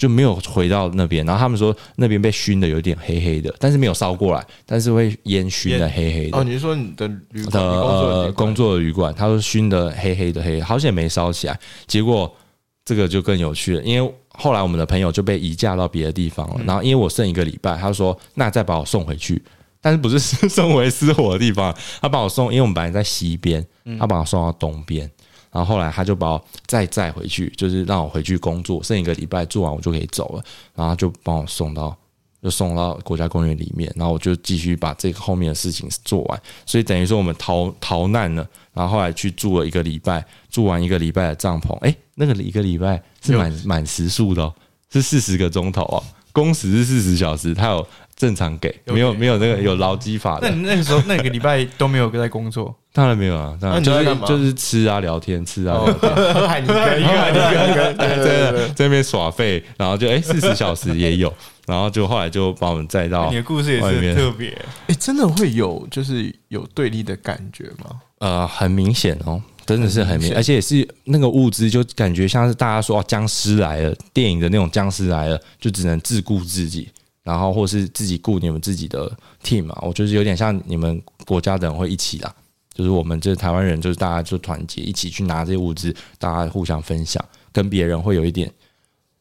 [0.00, 1.24] 就没有回到那边。
[1.26, 6.38] 然后他们说那边被熏的有点黑黑的，但是没有烧过来，但是会烟熏的黑黑的。
[6.38, 11.60] 哦，你是说你的旅呃工作的旅馆，他说熏的黑黑的黑，好险没烧起来。
[11.86, 12.34] 结果
[12.82, 16.64] 这个就更有趣了，因为后来我们的朋友就被移驾到别的地方了。
[16.64, 19.42] 然后因为我剩一个礼拜，他说那再把我送回去，
[19.82, 23.62] 但是不是送回失火的地方，他把我送，因为我们本来在西边，
[23.98, 25.10] 他把我送到东边。
[25.50, 30.44] 然后后来他就把我再载回去，就是让我回去工作，剩一个礼拜做完我就可以走了。
[30.74, 31.96] 然后就帮我送到
[32.42, 36.42] 就送到国家公园里面，然后我就继续把这个后面的事情做完。
[36.64, 44.54] 所以等于说我们逃逃难了，然后后来去住了一个礼拜，住完一个礼拜的帐篷，哎，那个一个礼拜是满满时数的、哦，
[44.90, 47.86] 是四十个钟头哦，工时是四十小时，他有
[48.20, 54.26] 正常给，没有没有那个有劳基法的，那你那个时候那个礼拜都没有在工作，当然没有啊，当然就是那你都在干嘛？
[54.28, 55.78] 就是吃啊聊天，吃啊。
[55.78, 56.82] 喝海尼根，喝
[57.16, 61.32] 海尼根，对对对在那边耍废，然后就哎四十小时也有，
[61.66, 64.50] 然后就后来就把我们载到你的故事也是特别，
[64.88, 67.98] 哎，真的会有就是有对立的感觉吗？
[68.18, 76.86] 呃很明显哦，真的是很明而且也是那个物资就感觉像是大家说哦僵尸来了，电影的那种僵尸来了，就只能自顾自己。
[77.30, 79.08] 然后或是自己雇你们自己的
[79.40, 82.34] team 嘛，我就是有点像你们国家的人会一起啦，
[82.74, 88.52] 就是我们这台湾人就是大家就团结一起去拿这些物资，大家互相分享，跟别人会有一点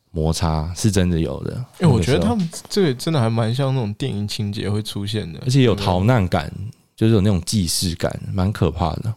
[0.10, 1.53] 摩擦，是真的有的。
[1.80, 6.51] 因为我觉得他们这个真的还蛮像那种电影情节会出现的，而且有逃难感，
[6.95, 9.14] 就是有那种既视感，蛮可怕的。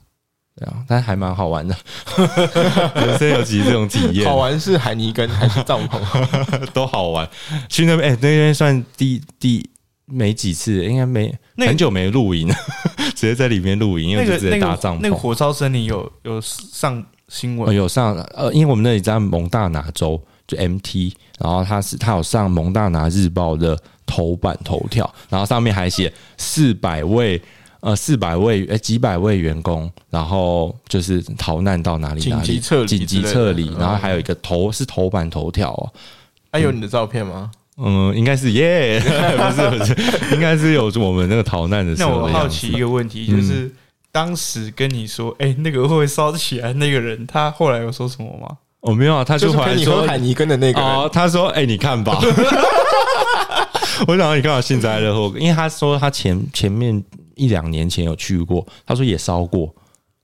[0.62, 1.74] 对啊，但还蛮好玩的，
[2.94, 6.00] 人生有几次这种体验，好玩是海尼根还是帐篷？
[6.72, 7.28] 都好玩。
[7.68, 9.68] 去那边，哎、那边算第第
[10.06, 12.48] 没几次，应该没、那个很久没露营，
[13.16, 15.00] 直接在里面露营，因为就直接搭帐篷。
[15.02, 27.40] 那个火烧森林有有上新呃闻，有上呃，因为我们那里在蒙大拿州，就 MT，然后他是他有上蒙大拿日报的头版头条，然后上面还写四百位
[27.83, 35.93] 呃四百位呃几百位员工，然后就是逃难到哪里哪里紧急撤离紧急撤离，嗯然后还有一个头是头版头条哦，
[36.51, 37.51] 还有你的照片吗？
[37.78, 39.97] 嗯，应该是耶， 不是不是，
[40.35, 43.70] 应该是有我们那个逃难的时那候的样子我好奇一个问题，就是
[44.11, 46.72] 当时跟你说，哎，那个会不会烧起来？
[46.74, 48.59] 那个人他后来有说什么吗？
[48.83, 52.18] 哦，没有啊，他就就是回来陪你说海尼根的那个人，哦，他说：“哎、你看吧。
[54.07, 55.33] ”我想到你干嘛幸灾乐祸？
[55.39, 57.03] 因为他说他前前面
[57.37, 59.74] 一两年前有去过，他说也烧过，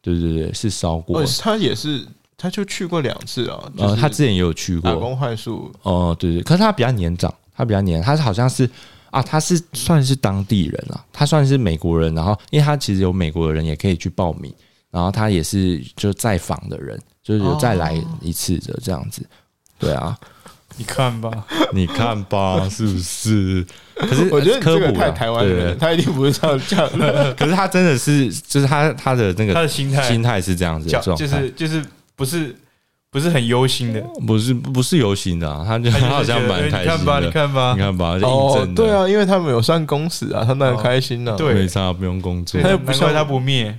[0.00, 1.24] 对对对，是烧过哦。
[1.40, 2.06] 他也是，
[2.36, 3.72] 他就去过两次啊。
[3.76, 8.68] 呃，他之前也有去过，打工换宿，哦，对对，可是他比较年长，他比较年，他是好像是
[9.10, 14.52] 啊，他是算是当地人啊，他算是美国人，然后因为他其实有美国的人也可以去报名，
[14.90, 19.26] 然后他也是就在访的人，就是有再来一次的这样子，
[19.78, 20.18] 对啊，
[20.78, 21.30] 你看吧，
[21.72, 23.66] 你看吧，是不是？
[23.98, 27.34] 可是我觉得科普太台湾人他一定不是这样讲的。
[27.34, 30.02] 可是他真的是，就是他他的那个他的心态。
[30.02, 32.54] 心态是这样子就是就是不是
[33.10, 37.74] 不是很忧心的，不是不是忧心的、啊，他就好像蛮开心你看吧，的，你看吧。
[37.74, 41.34] 你，看吧，就印哦证，对，啊，因为他们有算工时啊，他们很开心的。
[41.34, 41.54] 对。
[41.54, 43.76] 没差，不用工作，他又不像难怪他不灭，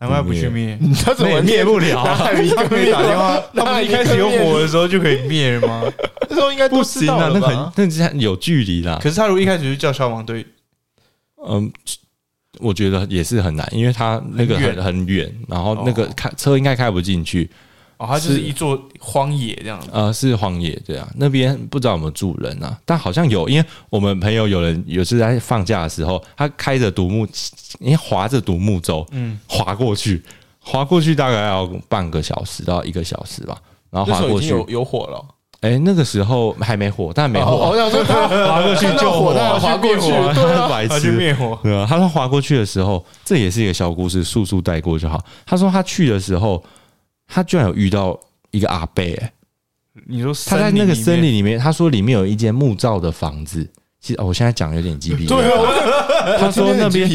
[0.00, 0.78] 难怪不去灭。
[1.04, 2.00] 他怎么灭不了。
[2.00, 5.82] 啊 他打电话， 他不一开始有火的时候就可以灭了吗？
[6.30, 8.98] 那时候应该不知行啊，那很那是有距离啦。
[9.02, 10.46] 可是他如果一开始就叫消防队，
[11.48, 11.70] 嗯，
[12.60, 14.74] 我觉得也是很难，因为他那个很远。
[14.76, 16.08] 很很远，然后那个哦。
[16.16, 17.50] 开车应该开不进去，
[17.98, 19.88] 哦，它就是是一座荒野这样子。
[19.92, 27.26] 呃，是荒野对啊，那边不知道有没有住人啊，但好像有，因为我们朋友有人有次在放假的时候，他开着独木，
[27.80, 30.22] 因为划着独木舟，嗯，划过去，
[30.60, 33.56] 划过去大概要半个小时到一个小时吧，
[33.90, 35.24] 然后那划过去，有有火了，
[35.62, 41.12] 哎、那个时候还没火，但没哦火，我想说他 划过去看到就火，当然划过去，对啊，白他去痴。
[41.12, 45.20] 灭火，对啊，他说划过去的时候，这也是一个小故事，速速带过就好。
[45.44, 46.62] 他说他去的时候，
[47.28, 48.18] 他居然有遇到
[48.50, 49.32] 一个阿伯、欸，
[50.06, 53.70] 你说他在那个森林里面，他说里面有一间木造的房子。
[54.00, 55.60] 其实、哦、我现在讲有点鸡皮疙对瘩。
[55.60, 57.10] 啊， 他说那边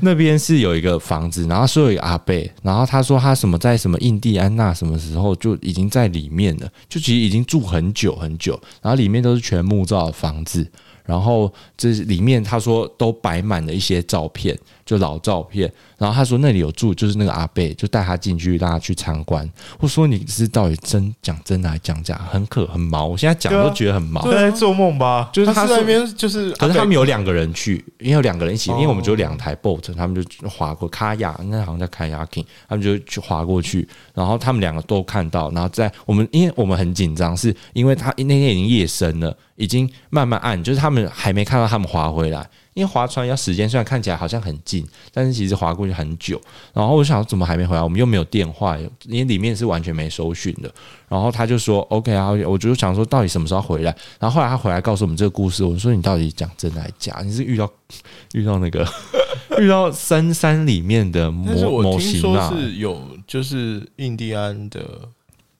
[0.00, 10.64] 那边是有一个房子，然后说有一个阿贝，然后他说他什么在什么印第安纳什么时候就已经在里面了，就其实已经住很久很久，然后里面都是全木造的房子，
[11.04, 14.56] 然后这里面他说都摆满了一些照片，
[14.92, 19.50] 就老照片，然后他说那里有住就是那个阿贝，就带他进去让他去参观。
[19.80, 22.20] 我说你是到底真讲真的还讲假？
[22.30, 24.20] 很可很毛，我现在讲都觉得很毛。
[24.20, 25.30] 他在做梦吧？
[25.32, 42.46] 就是他在那边就是，可是他们有两个人去，因为有两个人一起，因为我们只有哦两台 boat，他们就划过卡亚，那好像叫卡亚 king，他们就去划过去，然后他们两个都看到，然后在我们因为我们很紧张，是因为他那天已经夜深了，已经慢慢暗，就是他们还没看到他们划回来。
[42.74, 46.40] 因为划船要时间，虽然看起来好像很近，但是其实划过去很久。
[46.72, 47.82] 然后我想怎么还没回来？
[47.82, 50.72] 我们又没有电话，因为里面是完全没收讯的。
[51.08, 53.94] 然后他就说 OK 啊，我就想说到底什么时候回来？
[54.18, 57.20] 然后后来他回来告诉我们这个故事，我说你到底讲真还是假？
[57.24, 57.70] 你是遇到
[58.32, 58.88] 遇到那个
[59.60, 62.54] 遇到深山里面的但是模模我听说型啊？
[62.56, 64.80] 是有，就是印第安的，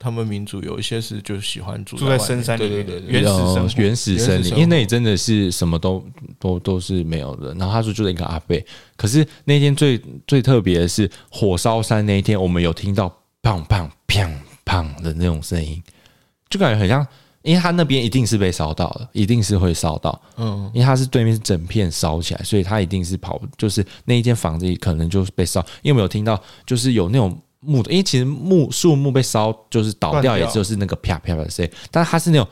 [0.02, 6.04] 他们民族有一些是就喜欢住住在深山里面对对对对原始原始森林，因为那里真的是什么都
[6.40, 7.54] 都都是没有的。
[7.54, 8.64] 然后他说就是一个阿贝，
[8.96, 13.08] 可是那天最最特别的是火烧山那一天，我们有听到
[13.42, 14.30] 砰砰砰
[14.64, 15.80] 砰的那种声音，
[16.50, 17.06] 就感觉很像，
[17.42, 25.60] 因为他那边一定是被烧到了，一定是会烧到，嗯，因为他是对面是整片烧起来，所以他一定是跑，就是那一间房子里可能就是被烧。
[25.82, 32.46] 因为我们有听到，就是有那种木的，因为其实木树木被烧，就是倒掉，也就是那个啪啪啪的声音，但是它是那种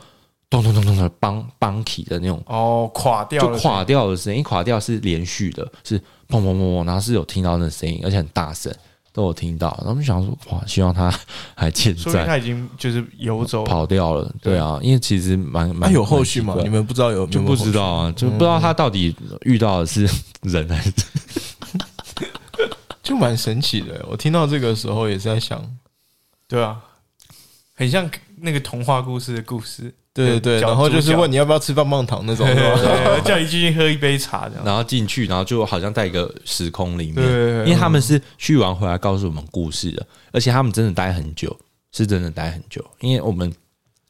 [0.49, 8.73] 咚咚咚咚的邦邦起的那种，哦，垮掉，就垮掉的声音，垮掉是连续的，是砰砰砰砰，然后是有听到那声音，而且很大声，
[9.13, 9.69] 都有听到。
[9.79, 11.13] 然后我们想说，哇，希望它
[11.55, 12.01] 还健在。
[12.01, 16.57] 说明他已经就是游走跑掉了，对啊，因为其实蛮那蛮有后续吗蛮？
[16.57, 20.09] 奇怪你们不知道有就不知道啊，就不知道他到底遇到的是
[20.43, 20.91] 人还是
[23.01, 24.05] 就蛮神奇的。
[24.09, 25.63] 我听到这个时候也是在想，
[26.47, 26.79] 对啊，
[27.75, 32.45] 很像那个童话故事的故事，对对对，然后就是问你要不要吃棒棒糖那种？
[33.23, 34.65] 叫你进去喝一杯茶这样。
[34.65, 37.25] 然后进去，然后就好像在一个时空里面，
[37.65, 41.55] 因为他们是去完回来告诉我们故事的，而且他们真的待很久，
[41.91, 43.51] 是真的待很久，因为我们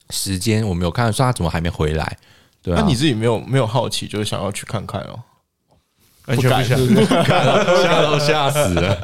[0.10, 2.18] 时间我没有看说他怎么还没回来，
[2.62, 5.20] 对啊，那你自己没有没有好奇，就是想要去看看哦？
[6.38, 8.98] 完全不想吓都吓死了，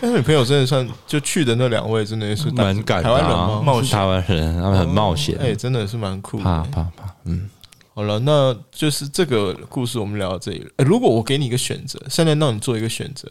[0.00, 3.64] 但是你朋友真的算就去的那两位，真的是蛮敢的、台湾人？
[3.64, 6.44] 冒险台湾人，他们很冒险，哎，真的是蛮酷的。
[6.44, 7.48] 怕怕怕，嗯，
[7.94, 10.70] 好了，那就是这个故事我们聊到这里了。
[10.78, 13.28] 诶如果我给你一个选择，现在让你做一个选择，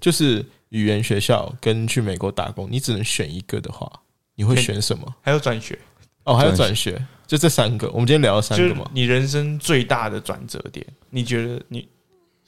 [0.00, 3.90] 就是语言学校跟去美国打工，你只能选一个的话，
[4.34, 5.14] 你会选什么？
[5.22, 5.78] 还有转学，
[6.24, 7.02] 哦，还有转转学。
[7.26, 8.84] 就这三个，我们今天聊了三个嘛。
[8.92, 11.88] 你人生最大的转折点，你觉得你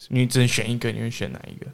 [0.09, 1.67] 你只能选一个，你会选哪一个？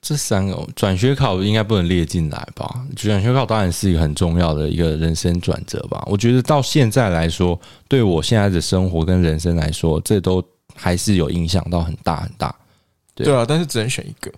[0.00, 2.86] 这三个转学考应该不能列进来吧？
[2.94, 6.02] 转学考当然是一个很重要的一个人生转折吧。
[6.06, 7.58] 我觉得到现在来说，
[7.88, 10.42] 对我现在的生活跟人生来说，这都
[10.74, 12.54] 还是有影响到很大很大。
[13.14, 14.32] 对对啊，但是只能选一个，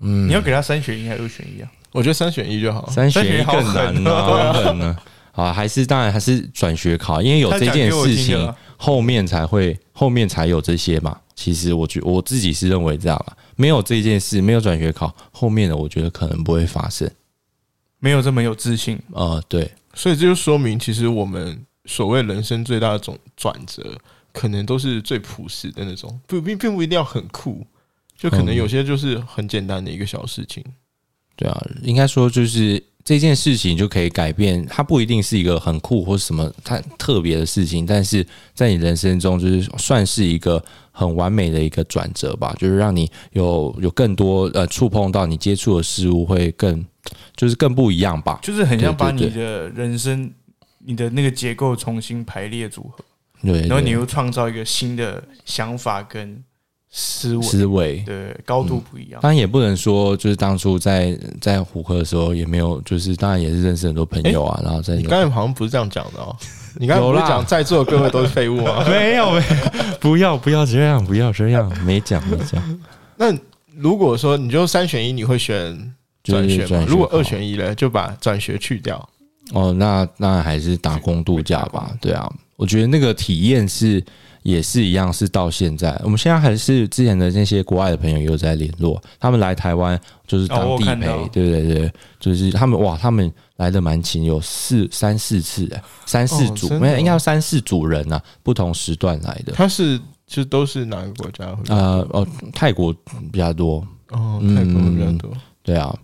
[0.00, 1.72] 嗯，你要给他三选一还是二选一啊？
[1.92, 2.88] 我觉得三选一就好。
[2.90, 4.96] 三选一更难呢、狠哦好狠呢。
[5.40, 11.18] 啊，还是当然还是转学考，因为有这件事情，后面才会后面才有这些嘛。
[11.34, 17.10] 其实我觉我自己是认为这样了，没有这件事，没有转学考，后面的我觉得可能不会发生。
[17.98, 23.98] 没有这么有自信，呃，对，所以这就说明，其实我们所谓人生最大的种转折，
[24.32, 27.66] 可能都是最朴实的那种，不并并不一定要很酷，
[28.16, 30.64] 就可能有些就是很简单的一个小事情。
[31.36, 38.24] 对啊，应该说就是这件事情就可以改变，它不一定是一个很酷或什么它特别的事情，但是
[38.54, 46.84] 在你人生中就是算是一个很完美的一个转折吧，就是让你有有更多呃触碰到你接触的事物会更
[47.34, 48.38] 就是更不一样吧。
[48.42, 50.30] 就是很像把你的人生、
[50.78, 53.04] 你的那个结构重新排列组合，
[53.42, 56.42] 对，然后你又创造一个新的想法跟
[56.90, 58.02] 思维，思维。
[58.04, 59.20] 对，高度不一样。
[59.22, 66.34] 当然也不能说，就是当初在在虎科的时候也没有，就是当然也是认识很多朋友啊，然后在你刚才好像不是这样讲的哦，
[66.78, 68.84] 你刚才不是讲在座的各位都是废物吗？
[68.90, 72.80] 没有没有，不要不要这样，不要这样，没讲没讲，
[73.16, 73.32] 那
[73.76, 76.84] 如果说你就三选一，你会选转学吗？
[76.88, 79.08] 如果二选一呢，就把转学去掉。
[79.52, 81.90] 哦，那那还是打工度假吧。
[82.00, 84.04] 对啊，我觉得那个体验是
[84.42, 99.52] 也是一样，是到现在，我们现在还是之前的那些国外的朋友也有在联络，他们来台湾就是当地陪，对对对，就是他们哇，他们来的蛮勤，有四三四次，哎三四组，哦没有应该有三四组人呐、不同时段来的。
[99.52, 101.62] 他是就都是哪个国家会？
[101.68, 102.94] 呃哦，泰国
[103.30, 105.30] 比较多，哦，嗯泰国比较多。
[105.62, 105.94] 对啊，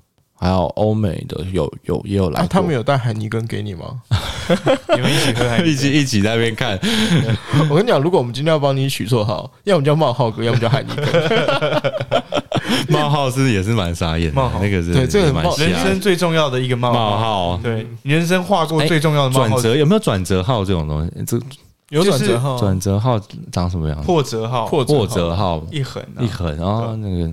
[0.47, 4.01] 还有欧美的有有也有来啊，他们有带海尼根给你吗？
[4.95, 6.79] 你们一起喝还一起一起在那边看，
[7.69, 11.05] 我跟你讲，如果我们今天要帮你取绰号，要么叫冒号哥，要么叫海尼根。
[12.89, 14.61] 冒号是也是蛮傻眼的，冒号。
[14.61, 17.61] 那个是对这个人生最重要的一个冒冒号。
[17.61, 21.25] 对，你人生画过最重要的冒转号，折有没有转折号这种东西？
[21.25, 21.41] 这
[21.89, 23.21] 有转折号，转折号
[23.51, 24.01] 长什么样？
[24.03, 25.61] 破折号，破破折号。
[25.73, 26.21] 一横啊。
[26.21, 26.27] 一。
[26.29, 27.33] 横啊，那个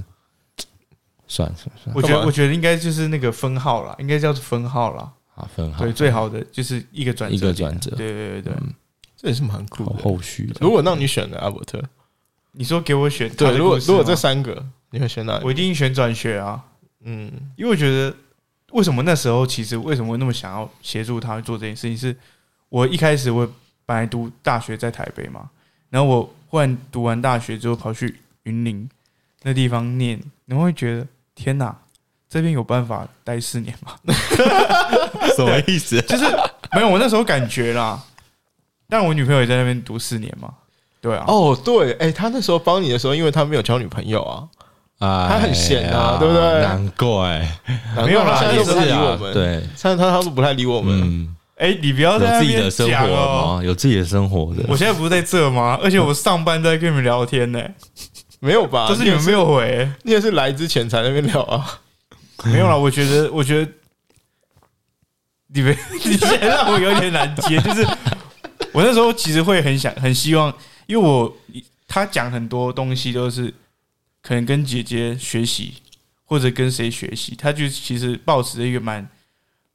[1.27, 1.93] 算了算了算。
[1.93, 5.11] 了我觉得，我觉得应该就是那个分号啦，应该叫做分号啦。
[5.35, 5.83] 啊，分号。
[5.83, 7.91] 对，最好的就是一个转折一个点转折。
[7.95, 8.53] 对对对对，
[9.17, 10.03] 这也是蛮酷后的。
[10.03, 10.57] 后续的。
[10.61, 11.81] 如果让你选的阿伯特，
[12.51, 15.43] 你说给我选他对，如果如果吗这三个，你会选哪里？
[15.43, 16.63] 我一定选转学啊，
[17.03, 18.15] 嗯，因为我觉得
[18.73, 22.15] 为什么那时候其实为什么会那么想要协助他做这件事情，是
[22.69, 23.51] 我一开始我
[23.87, 25.49] 本来读大学在台北嘛，
[25.89, 28.87] 然后我忽然读完大学之后跑去云林
[29.43, 31.75] 那地方念，你会觉得天哪，
[32.29, 33.93] 这边有办法待四年吗？
[35.35, 36.01] 什么意思？
[36.01, 36.25] 就是
[36.73, 38.01] 没有我那时候感觉啦，
[38.89, 40.49] 但我女朋友也在那边读四年嘛，
[41.01, 44.47] 对啊，哦，对，哎，他那时候帮你的时候，因为他没有交女朋友啊，
[44.99, 47.47] 啊他很闲啊对不对难怪，
[48.05, 51.01] 没有啦他现在都不太理我们，，对，现在他他都不太理我们。
[51.01, 53.57] 嗯，哎、你不要有在那边自己的生活讲哦。
[53.57, 53.63] 吗？
[53.63, 55.79] 有自己的生活的我，现在不是在这吗？
[55.81, 57.59] 而且我上班都在跟你们聊天呢、
[58.43, 58.89] 没有吧？
[58.89, 61.79] 就是你们没有回、欸你也是来之前才那边聊啊。
[62.43, 63.71] 没有啦，我觉得，我觉得
[65.47, 65.73] 你们
[66.03, 67.87] 你现在让我有点难接，就是
[68.73, 70.53] 我那时候其实会很想很希望，
[70.87, 71.37] 因为我
[71.87, 73.53] 他讲很多东西都是
[74.21, 75.75] 可能跟姐姐学习，
[76.25, 79.07] 或者跟谁学习，他就其实保持着一个蛮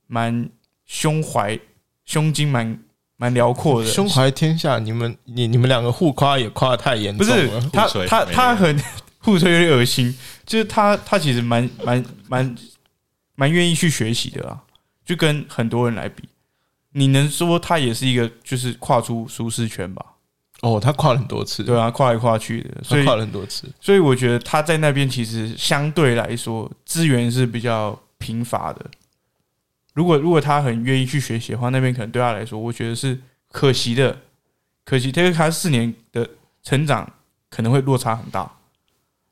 [0.07, 0.51] 蛮
[0.85, 1.59] 胸怀
[2.05, 2.79] 胸襟蛮
[3.21, 7.71] 蛮辽阔的胸怀天下，你们你你们两个互夸也夸的太严不是重了。
[7.73, 8.81] 他他他很
[9.19, 10.17] 互吹有点恶心，
[10.47, 12.57] 就是他他其实蛮蛮蛮
[13.35, 14.61] 蛮愿意去学习的啦，
[15.05, 16.29] 就跟很多人来比，
[16.93, 20.07] 你能说他也是一个就是跨出舒适圈吧？
[20.63, 23.69] 哦，他跨了很多次，对啊，跨来跨去的，所以跨了很多次。
[23.81, 28.87] 所以我觉得他在那边其实相对来说资源是比较贫乏的。
[29.99, 33.21] 如果如果他很愿意去学习的话，那边可能对他来说，我觉得是
[33.51, 34.17] 可惜的。
[34.85, 36.27] 可惜，这个他四年的
[36.63, 37.13] 成长
[37.51, 38.49] 可能会落差很大。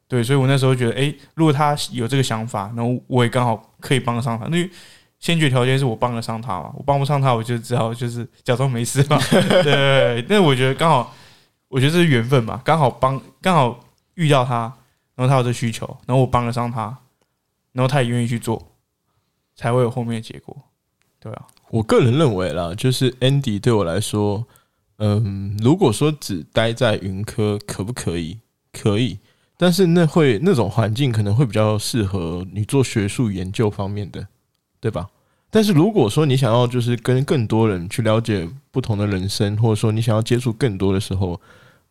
[0.08, 4.46] 对，所以我那时候觉得，诶，如果他有这个想法，然后我也刚好可以帮得上他。
[4.48, 4.68] 那
[5.20, 9.16] 先决条件是我帮得上他嘛，我帮不上他，我就只好就是假装没事嘛。
[9.62, 11.14] 对那我觉得刚好，
[11.68, 13.80] 我觉得这是缘分嘛，刚好帮，刚好
[14.14, 14.72] 遇到他，
[15.14, 16.98] 然后他有这需求，然后我帮得上他，
[17.72, 18.75] 然后他也愿意去做，
[19.56, 20.56] 才会有后面的结果。
[21.18, 24.46] 对啊，我个人认为啦，就是 Andy 对我来说，
[24.98, 28.38] 嗯，如果说只待在云科，可不可以？
[28.72, 29.18] 可以，
[29.56, 34.28] 但是那会那种环境可能会比较适合你做学术研究方面的，
[34.78, 35.08] 对吧？
[35.50, 41.40] 但是如果说你想要就是跟更多人去了解不同的人生，或者说你想要接触更多的时候，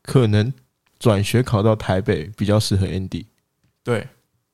[0.04, 0.54] 可能
[1.00, 3.26] 转学考到台北比较适合 Andy，
[3.84, 4.08] 对，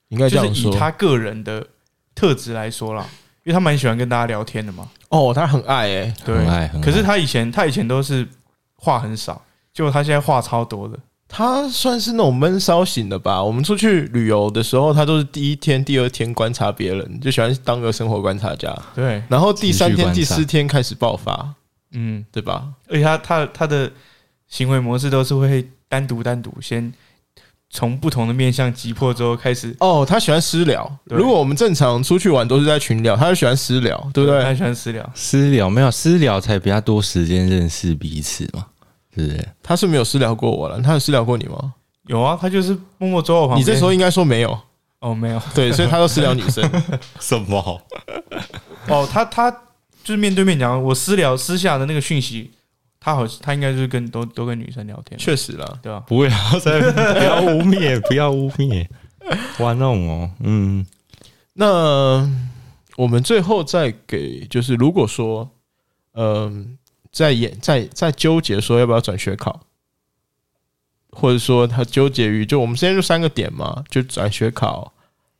[0.07, 0.79] 应该这样说就是以。
[0.79, 1.67] 他个人的
[2.13, 3.05] 特质来说啦，
[3.43, 4.89] 因为他蛮喜欢跟大家聊天的嘛。
[5.09, 8.27] 哦，他很爱诶、对很爱很，爱可是他以前他以前都是
[8.75, 9.41] 话很少，
[9.73, 10.97] 结果他现在话超多的。
[11.33, 13.41] 他算是那种闷骚型的吧。
[13.41, 18.77] 我们出去旅游的时候，他都是第一天、第二天观察别人，就喜欢当个生活观察家。
[18.93, 21.53] 对，然后第三天、第四天开始爆发，
[21.93, 22.67] 嗯，对吧？
[22.89, 23.89] 而且他他他的
[24.49, 26.91] 行为模式都是会单独单独先
[27.73, 30.99] 从不同的面向击破之后开始，哦，他喜欢私聊。
[31.05, 34.53] 如果我们正常出去玩都是在群聊，他就喜欢私聊，对不对他？
[34.53, 35.09] 喜欢私聊。
[35.15, 38.65] 私聊没有私聊才比较多时间认识彼此嘛，
[39.15, 39.47] 是不是？
[39.63, 41.73] 他是没有私聊过我了，他有私聊过你吗？
[42.07, 43.61] 有啊，他就是默默坐我旁边。
[43.61, 44.59] 你这时候应该说没有，
[44.99, 46.69] 哦没有对，所以他都私聊女生。
[47.21, 47.81] 什么？
[48.87, 49.49] 哦，他他
[50.03, 52.51] 就是面对面讲，我私聊私下的那个讯息，
[53.03, 55.99] 他好他应该就是跟都都跟女生聊天，确实啦，对吧？
[56.07, 58.87] 不会啊，再 不要污蔑，不要污蔑，
[59.57, 60.85] 玩弄哦，嗯，
[61.53, 62.29] 那
[62.97, 65.49] 我们最后再给，就是如果说，
[66.13, 66.77] 嗯、
[67.11, 69.61] 在演在在纠结说要不要转学考，
[71.09, 74.93] 或者说他纠结于，就我们现在就三个点嘛，就转学考，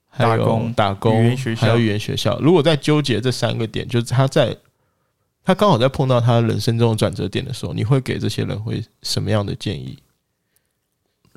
[0.09, 1.61] 还有打工打工语言学校。
[1.61, 2.39] 还有语言学校。
[2.39, 4.57] 如果在纠结这三个点，就是他在
[5.43, 9.97] 他刚好在碰到他人生中的转折点的时候，你会给这些人会什么样的建议？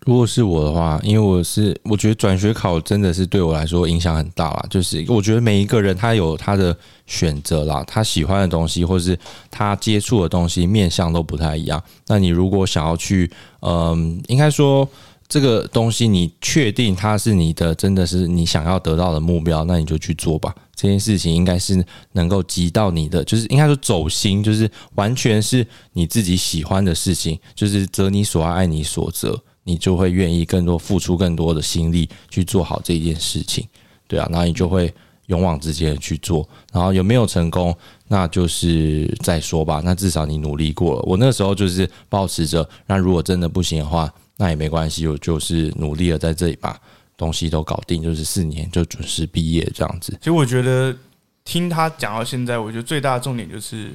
[0.05, 4.67] 如果是我的话，因为我是我觉得转学考真的是对我来说影响很大啦。
[4.69, 6.77] 就是我觉得每一个人他有他的
[7.07, 9.19] 选择啦，他喜欢的东西或是
[9.51, 11.83] 他接触的东西面向都不太一样。
[12.07, 13.31] 那你如果想要去，
[13.61, 14.87] 嗯，应该说
[15.27, 20.55] 这个东西你确定它是你的，真的是你想要得到的目标，那你就去做吧。
[20.85, 21.83] 这件事情应该是
[22.13, 33.67] 能够及到你的，就是应该说走心，就是完全是你自己喜欢的事情，就是择你所爱，爱你所择，你就会愿意更多付出更多的心力去做好这件事情，
[34.07, 34.93] 对啊，然后你就会
[35.29, 37.75] 勇往直前去做，然后有没有成功，
[38.09, 39.81] 那就是再说吧。
[39.83, 41.03] 那至少你努力过了。
[41.07, 46.79] 我那时候就是保持着，那如果真的不行的话，那也没关系，我就是努力了在这里吧
[47.25, 50.13] 东西都搞定，就是四年就准时毕业这样子。
[50.21, 50.95] 其实我觉得
[51.43, 53.91] 听他讲到现在，我觉得最大的重点就是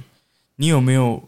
[0.56, 1.22] 你有没有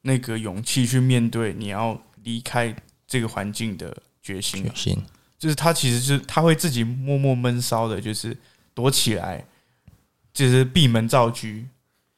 [0.00, 2.74] 那个勇气去面对你要离开
[3.06, 4.72] 这个环境的决心啊。
[4.74, 4.96] 行，
[5.38, 8.34] 就是他其实就是他会自己默默闷骚的，就是
[8.72, 9.44] 躲起来，
[10.32, 11.46] 就是闭门造车，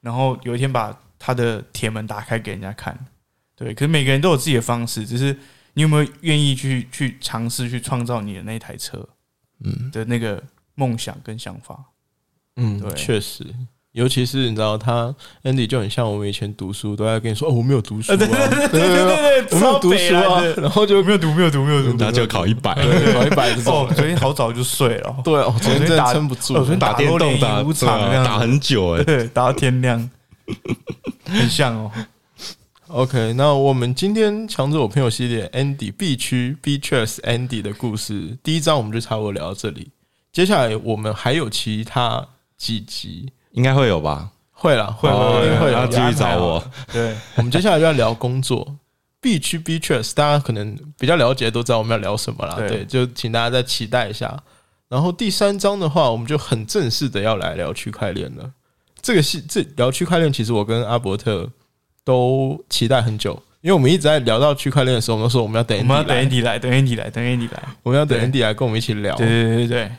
[0.01, 2.97] 然后有一天把他的铁门打开给人家看。
[3.57, 5.37] 对，可是每个人都有自己的方式，只是
[5.75, 9.07] 你有没有愿意去去尝试去创造你的那台车
[9.65, 10.43] 嗯，的那个
[10.75, 11.79] 梦想跟想法？
[12.57, 13.47] 嗯，对确实，
[13.93, 15.15] 尤其是你知道他
[15.45, 18.37] Andy 就很像我们以前读书都在跟你说哦，我没有读书啊， 对对
[18.71, 21.97] 对对我没有读书啊，然后就没有读，没有读，没有读。
[21.99, 27.63] 然后就考一百，对考一百这哦种，，昨天好早就睡了，对哦，昨天真的打撑不住哦昨天，打电动打
[28.25, 30.11] 打很久哎、对，打到天亮，
[31.27, 31.91] 很像哦。
[32.93, 39.91] OK，那我们今天强者我朋友系列 Andy B 区 B Chess Andy 的故事，第一章我们就差不多聊到这里。
[40.31, 42.29] 接下来我们还有其他
[42.59, 44.29] 几集应该会有吧？
[44.51, 46.63] 会啦，会哦会一定会有要继续找我。
[46.93, 48.77] 对，我们接下来就要聊工作。
[49.23, 52.57] B 区 B Chess，大家可能比较了解，都知道我们要聊什么啦。
[52.57, 54.39] 对对，就请大家再期待一下。
[54.91, 58.53] 然后第三章的话，我们就很正式的要来聊区块链了。
[59.01, 61.49] 这个是这聊区块链，其实我跟阿伯特
[62.05, 67.63] 都期待很久，因为我们一直在聊到区块链的时候，我们都说我们要等我们要 Andy 等来，Andy 来，等 Andy 来，等 Andy 来。
[67.83, 69.15] 我们要等 Andy 来跟我们一起聊。
[69.17, 69.91] 对对对对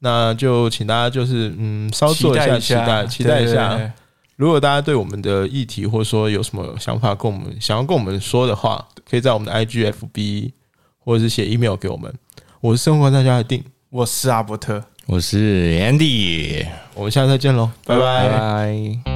[0.00, 3.70] 那就请大家就是嗯，稍对，做一下期待，期待一下。
[3.70, 3.92] 对对对
[4.36, 10.50] 如果大家对我们的议题或者说有什么想法跟我们想要跟我们说的话，可以在我们的 IGFB
[10.98, 12.12] 或者是写 email 给我们。
[12.60, 14.82] 我是生活大家的定，我是阿伯特。
[15.06, 19.13] 我是 Andy，我们下次再见喽，拜拜拜拜。